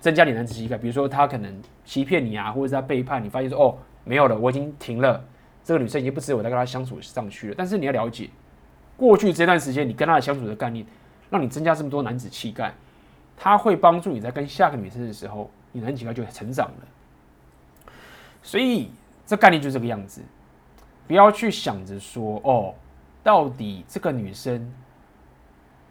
[0.00, 5.24] 增加你男子气概，比如说他可能欺骗你啊，或者是他背叛你，发现说哦，没有了，我已经停了，
[5.64, 7.54] 这个女生已经不值得我再跟她相处上去了。
[7.56, 8.28] 但是你要了解，
[8.96, 10.86] 过去这段时间你跟她的相处的概念，
[11.30, 12.72] 让你增加这么多男子气概，
[13.36, 17.94] 他会帮助你在跟下个女生的时候，你的男子气概就成长了。
[18.42, 18.90] 所以
[19.26, 20.22] 这概念就这个样子，
[21.06, 22.74] 不要去想着说哦，
[23.22, 24.72] 到底这个女生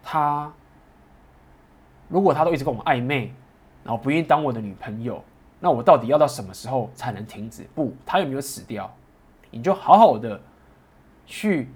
[0.02, 0.52] 她。
[2.08, 3.32] 如果他都一直跟我暧昧，
[3.84, 5.22] 然后不愿意当我的女朋友，
[5.60, 7.66] 那我到底要到什么时候才能停止？
[7.74, 8.90] 不，他有没有死掉？
[9.50, 10.40] 你就好好的
[11.26, 11.68] 去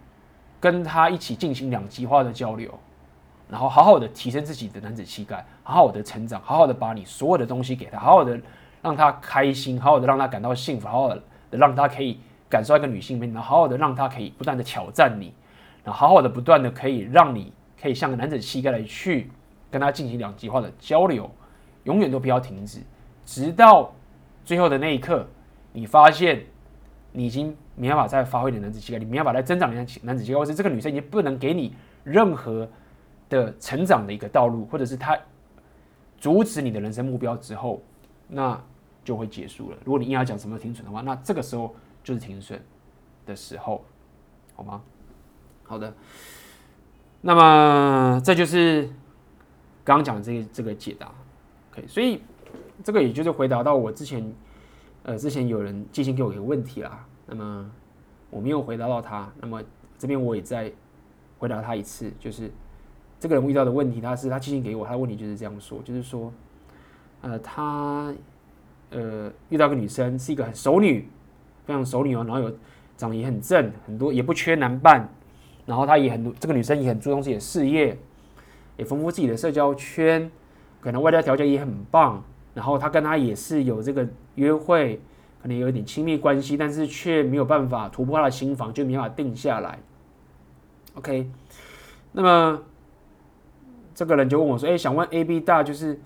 [0.60, 2.72] 跟他一起进行两极化的交流，
[3.48, 8.38] 然后好好的提升自己的男子气概，好好的成长，好好的把你所有的东西给他，好好的
[8.82, 15.34] 让他开心，好好的让他感到幸福，好好的让他可以感受一个女性魅力，然后好好的让他可以不断的挑战你，
[15.84, 19.30] 然后好好的不断的可以让你可以像个男子气概来去。
[19.72, 21.28] 跟他进行两极化的交流，
[21.84, 22.78] 永远都不要停止，
[23.24, 23.90] 直到
[24.44, 25.26] 最后的那一刻，
[25.72, 26.44] 你发现
[27.12, 32.68] 你已经没办法再发挥你的男子气概，你没办法再增长你的男子气概，或是这个女生已经不能给你任何
[33.30, 35.18] 的成长的一个道路，或者是她
[36.18, 37.82] 阻止你的人生目标之后，
[38.28, 38.62] 那
[39.02, 39.76] 就会结束了。
[39.84, 42.62] 如果你硬要讲什么停损的话，那这个时候就是停损
[43.24, 43.82] 的时候，
[44.54, 44.82] 好吗？
[45.64, 45.94] 好的，
[47.22, 48.90] 那么这就是。
[49.84, 51.12] 刚刚讲的这个这个解答
[51.72, 52.20] ，OK，所以
[52.84, 54.32] 这个也就是回答到我之前
[55.02, 57.70] 呃，之前有人寄信给我一个问题啦，那么
[58.30, 59.62] 我没有回答到他，那么
[59.98, 60.70] 这边我也再
[61.38, 62.50] 回答他一次，就是
[63.18, 66.32] 这个人遇到的问题，他是他寄信给我，他的问题就是这样说，就是说，
[67.20, 68.14] 呃，他
[68.90, 71.08] 呃遇到个女生是一个很熟女，
[71.64, 72.56] 非常熟女哦，然后有
[72.96, 75.08] 长得也很正，很多也不缺男伴，
[75.66, 77.98] 然后他也很多这个女生也很注重自己的事业，
[78.76, 80.30] 也丰富自己的社交圈，
[80.80, 82.22] 可能外在条件也很棒。
[82.54, 85.00] 然后他跟他也是有这个约会，
[85.40, 89.78] 可能有一点亲密关系，但是却没有办法突破他的心防，就没法定下来。
[90.94, 91.30] OK，
[92.12, 92.62] 那么
[93.94, 95.98] 这个人就问我说：“哎，想问 AB 大，就是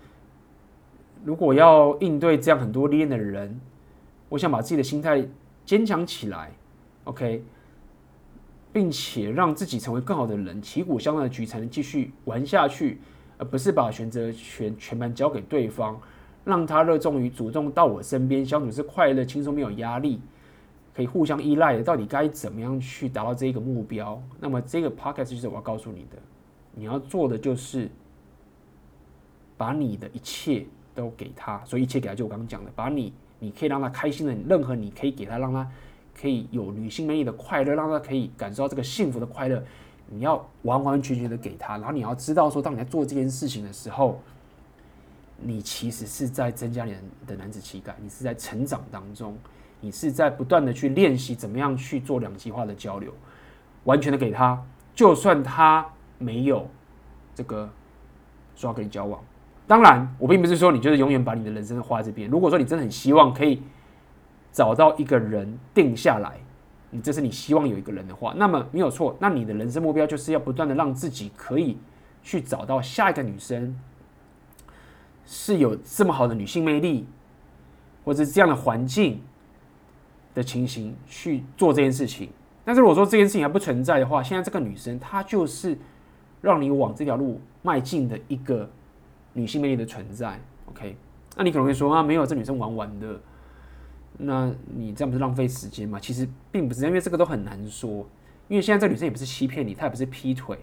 [1.25, 3.61] 如果要应对这样很多历练的人，
[4.29, 5.27] 我想把自己的心态
[5.64, 6.53] 坚强起来
[7.03, 7.43] ，OK，
[8.77, 13.01] 并且让自己成为更好的人，旗鼓相当的局才能继续玩下去，
[13.39, 15.99] 而不是把选择权全盘交给对方。”
[16.45, 20.20] 让他热衷于主动到我身边相处是快乐、轻松、没有压力，
[20.95, 21.83] 可以互相依赖的。
[21.83, 24.22] 到底该怎么样去达到这一个目标？
[24.39, 26.18] 那么这个 podcast 就是我要告诉你的，
[26.74, 27.91] 你要做的就是
[29.57, 31.64] 把你的一切都给他。
[31.64, 35.66] 所以一切给他，就我刚刚讲的，把你你可以让他开心的，任何你可以给他，让他
[36.19, 39.62] 可以有女性魅力的快乐，让他可以感受到这个幸福的快乐，
[40.09, 41.77] 你要完完全全的给他。
[41.79, 44.21] 然后你要知道说，当你在做这件事情的时候。
[45.39, 46.95] 你其实是在增加你
[47.27, 49.37] 的男子气概，你是在成长当中，
[49.83, 53.12] 你是在不断的去练习怎么样去做两极化的交流，
[53.85, 54.59] 完全的给他，
[54.95, 55.87] 就算他
[56.17, 56.67] 没有
[57.35, 57.69] 这个
[58.57, 59.23] 说要跟你交往，
[59.67, 62.31] 当然我并不是说你就是永远把你的人生花在这边。
[62.31, 63.61] 如果说你真的很希望可以
[64.57, 66.41] 找到一个人定下来，
[66.89, 71.77] 你这是你希望有一个人的话，那么没有错，那你的人生目标就是要不断的让自己可以
[72.23, 73.79] 去找到下一个女生。
[75.27, 77.07] 是有这么好的女性魅力，
[78.03, 79.21] 或者是这样的环境
[80.33, 82.31] 的情形去做这件事情。
[82.65, 85.77] 但是如果说这件事情还不存在的话，现在这个女生她就是
[86.41, 88.67] 让你往这条路迈进的一个
[89.35, 90.41] 女性魅力的存在。
[90.71, 90.97] OK，
[91.37, 93.21] 那你可能会说啊，没有这女生玩玩的，
[94.19, 95.99] 那你这样不是浪费时间吗？
[96.01, 98.07] 其实并不是，因为这个都很难说。
[98.49, 100.59] 因为现在这女生也不是欺骗你，她也不是劈腿，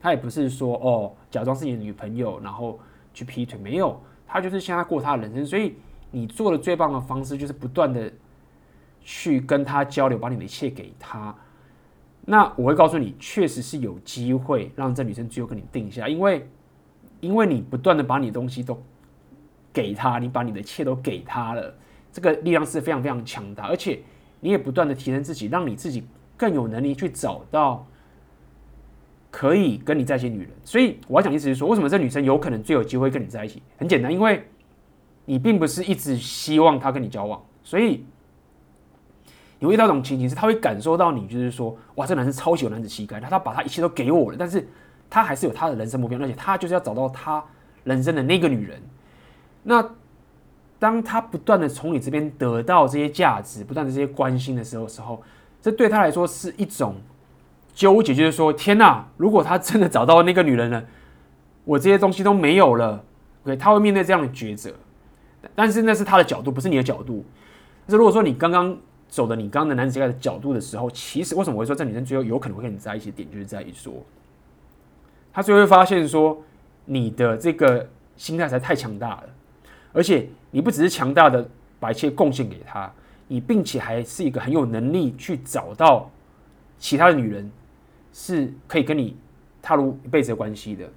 [0.00, 2.78] 她也不是说哦假装是你的女朋友，然后。
[3.16, 5.74] 去劈腿没有，他就是现在过他的人生，所以
[6.10, 8.12] 你做的最棒的方式就是不断的
[9.00, 11.34] 去跟他交流，把你的一切给他。
[12.26, 16.46] 那我会告诉你，确实是有机会让这女生最后跟你定下，因为
[17.20, 18.78] 因为你不断的把你的东西都
[19.72, 21.74] 给他，你把你的一切都给他了，
[22.16, 24.00] 这个力量是非常非常强大，而且
[24.40, 26.02] 你也不断的提升自己，让你自己
[26.34, 27.86] 更有能力去找到。
[29.28, 33.62] 可以跟你在一起的女人，所以我要讲意思是说，为什么这女生有可能最有机会跟你在一起？
[33.76, 34.48] 很简单，因为
[35.26, 38.06] 你并不是一直希望她跟你交往，所以
[39.58, 44.66] 你会遇到一种情形是，她会感受到你就是说，哇，这男生超级有男子气概，他他把他一切都给我了，但是
[45.10, 47.44] 他还是有他的人生目标，而且他就是要找到他
[47.84, 48.80] 人生的那个女人。
[49.62, 49.86] 那
[50.78, 55.22] 当他不断的从你这边得到这些价值，不断的这些关心的时候，时候，
[55.60, 56.96] 这对他来说是一种。
[57.74, 59.06] 纠结就是说，天哪！
[59.18, 60.82] 如果他真的找到那个女人了，
[61.62, 63.04] 我这些东西都没有了。
[63.44, 64.72] OK，他会面对这样的抉择。
[65.54, 67.22] 但是那是他的角度，不是你的角度。
[67.84, 68.74] 但是如果说你刚刚
[69.10, 73.10] 走的你刚刚的男子气概的角度的时候，其实为什么我会说这女生最后有可能会跟你在一起？
[73.10, 73.92] 点就是在于说，
[75.30, 76.42] 他最后会发现说，
[76.86, 79.24] 你的这个心态实在太强大了，
[79.96, 81.48] 而且你不只是强大的
[81.80, 82.92] 把一切贡献给他，
[83.26, 86.10] 你并且还是一个很有能力去找到
[86.78, 87.50] 其他的女人。
[88.18, 89.14] 是可以跟你
[89.60, 90.90] 踏入一辈子的关系的，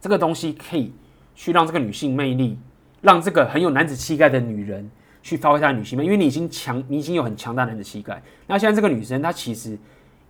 [0.00, 0.92] 这个东西可以
[1.36, 2.58] 去让这个女性魅力，
[3.00, 4.90] 让这个很有男子气概的女人
[5.22, 8.20] 去发挥她的女性魅力，因为你已经强，你已经有很强大的男子气概。
[8.48, 9.78] 那现在这个女生她其实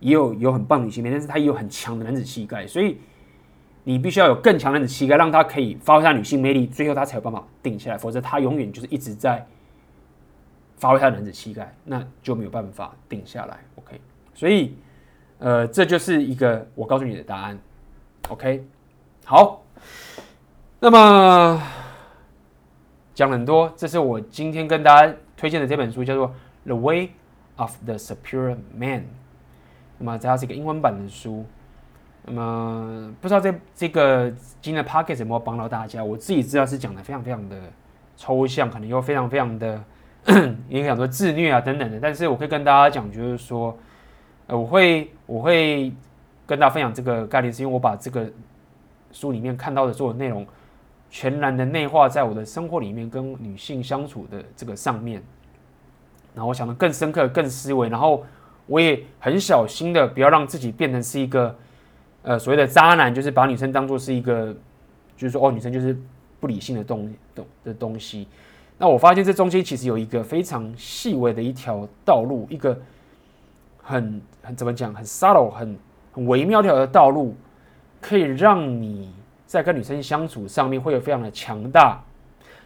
[0.00, 2.98] 也有有很棒的女性魅力，但是她也有很强的男子气概，所以
[3.88, 9.46] 你必须要有更强的男子气概，让他可以发挥他女性魅力，最后他才有办法定下来，否则他永远就是一直在
[10.76, 13.56] 发挥他的男子气概，那就没有办法定下来。
[13.76, 13.98] OK，
[14.34, 14.76] 所以。
[15.40, 17.56] 呃，这就是一个我告诉你的答案
[18.28, 18.66] ，OK，
[19.24, 19.62] 好，
[20.80, 21.62] 那么
[23.14, 26.26] 讲很多，这是我今天跟大家推荐的这本书，叫做
[26.64, 27.10] 《The Way
[27.54, 29.00] of the Superior Man》，
[29.98, 31.46] 那么这是一个英文版的书，
[32.28, 36.02] 那么不知道这这个今天的 Podcast 有没有帮到大家？
[36.04, 37.56] 我自己知道是讲的非常非常的
[38.16, 39.82] 抽象，可能又非常非常的
[40.70, 43.76] 影响说自虐啊等等的，但是我可以跟大家讲，就是说。
[44.50, 45.92] 呃，我会我会
[46.46, 48.26] 跟大家分享这个概念，是因为我把这个
[49.12, 50.46] 书里面看到的所有内容
[51.10, 55.22] 全然的内化在我的生活里面，跟女性相处的这个上面。
[56.34, 58.24] 然后我想的更深刻、更思维，然后
[58.64, 61.54] 我也很小心的不要让自己变成是一个
[62.28, 64.54] 呃所谓的渣男，就是把女生当做是一个，
[65.16, 65.96] 就是说哦，女生就是
[66.38, 68.28] 不理性的东东的东西。
[68.76, 72.78] 那我发现这中间其实有一个非常细微的一条道路，一个
[73.82, 75.78] 很很怎么讲，很 subtle、很
[76.12, 77.34] 很微妙的道路，
[77.98, 79.10] 可以让你
[79.46, 81.98] 在跟女生相处上面会有非常的强大，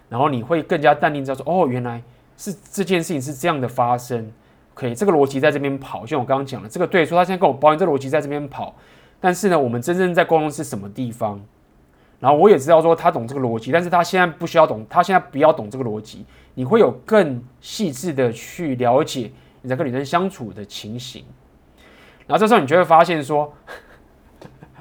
[0.08, 2.02] 然后你会更加淡定，知道说哦，原来
[2.36, 4.28] 是这件事情是这样的发生。
[4.74, 8.74] 可以，这个逻辑在这边跑，就像我刚刚讲的，这个对说他现在跟我抱怨，这逻辑在这边跑，
[9.22, 11.40] 但是呢，我们真正在沟通是什么地方？
[12.20, 16.26] 然后我也知道说他懂这个逻辑，但是他现在不需要懂，他现在不要懂这个逻辑。
[16.54, 19.30] 你会有更细致的去了解
[19.62, 21.24] 你在跟女生相处的情形，
[22.26, 23.52] 然后这时候你就会发现说，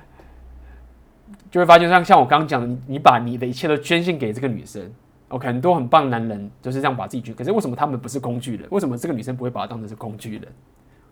[1.49, 4.91] 就会发现像像我刚刚讲的，你把你的一切都捐献给这个女生。
[5.29, 8.67] OK，很多很棒的男人就是这样把自己捐，可是为什么他们不是工具人？
[8.69, 10.47] 为什么这个女生不会把他当成是工具人？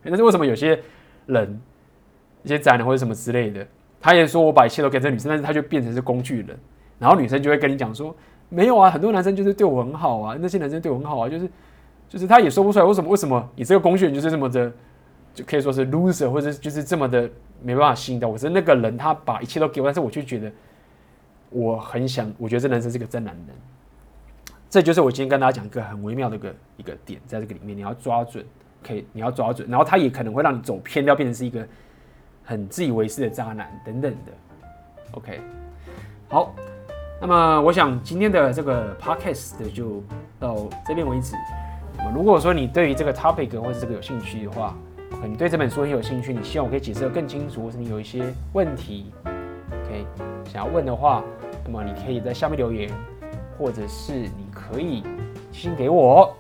[0.04, 0.78] 但是为什么有些
[1.26, 1.62] 人，
[2.44, 3.66] 一些宅男或者什么之类的？
[4.02, 6.58] 他也说我把一切都给这女生，但是他就变成是工具人，
[6.98, 8.16] 然后女生就会跟你讲说，
[8.48, 11.50] 没有啊，很多男生就是对我很好啊，那些男生对我很好啊，就是
[12.08, 14.72] 就是他也说不出来为什么为什么你这个工具人就是这么的，
[15.34, 17.30] 就可以说是 loser，或者就是这么的
[17.62, 18.38] 没办法吸引到我。
[18.38, 20.50] 是那个人他把一切都给我，但是我就觉得
[21.50, 23.56] 我很想，我觉得这男生是个真男人。
[24.70, 28.46] 这就是我今天跟大家讲一个很微妙的一个一个点，在这个里面你要抓准，
[28.82, 31.68] 可以你要抓准，然后他也可能会让你走偏掉，变成是一个。
[32.50, 34.32] 很自以为是的渣男等等的
[35.12, 35.40] ，OK，
[36.28, 36.52] 好，
[37.22, 40.02] 那么我想今天的这个 Podcast 就
[40.40, 41.36] 到这边为止。
[41.96, 44.74] 那么如果说你对于这个 topic 或者这个有兴趣的话，
[45.24, 50.08] 你对这本书很有兴趣，你希望我可以解释得更清楚，或是你有一些问题，OK，
[50.46, 51.24] 想要问的话，
[51.64, 52.92] 那么你可以在下面留言，
[53.60, 55.04] 或者是你可以
[55.52, 56.36] 寄信给我，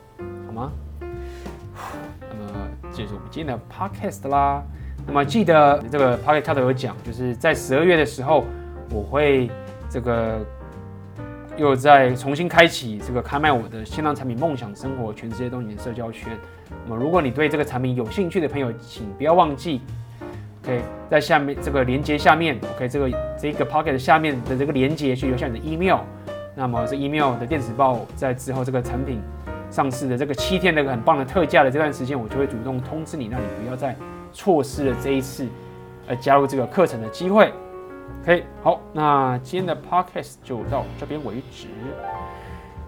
[0.47, 0.71] 好吗？
[0.99, 4.63] 那么这是我们今天的 Podcast 啦。
[5.09, 8.45] 那么记得这个 Pocket 头有讲，就是在十二月的时候，
[8.91, 9.49] 我会
[9.89, 10.37] 这个
[11.57, 16.37] 又再重新开启这个开卖我的线上产品梦想生活全世界都你的社交圈。
[16.85, 19.81] 那么如果你对这个产品有兴趣的朋友，请不要忘记
[20.63, 20.79] ，OK，
[21.09, 26.01] 在下面这个连接下面，OK，这个这个 Pocket 下面的这个连接去留下你的 email。
[26.55, 29.19] 那么这 email 的电子报在之后这个产品
[29.71, 33.95] 上市的这个七天那个很棒的特价的这段时间，我就会主动通知你，让你不要再。
[34.31, 35.47] 错失了这一次，
[36.07, 37.53] 呃，加入这个课程的机会。
[38.23, 41.67] OK，好，那今天的 Podcast 就到这边为止。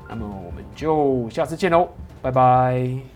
[0.09, 1.87] 那么我们就下次见喽，
[2.21, 3.10] 拜拜。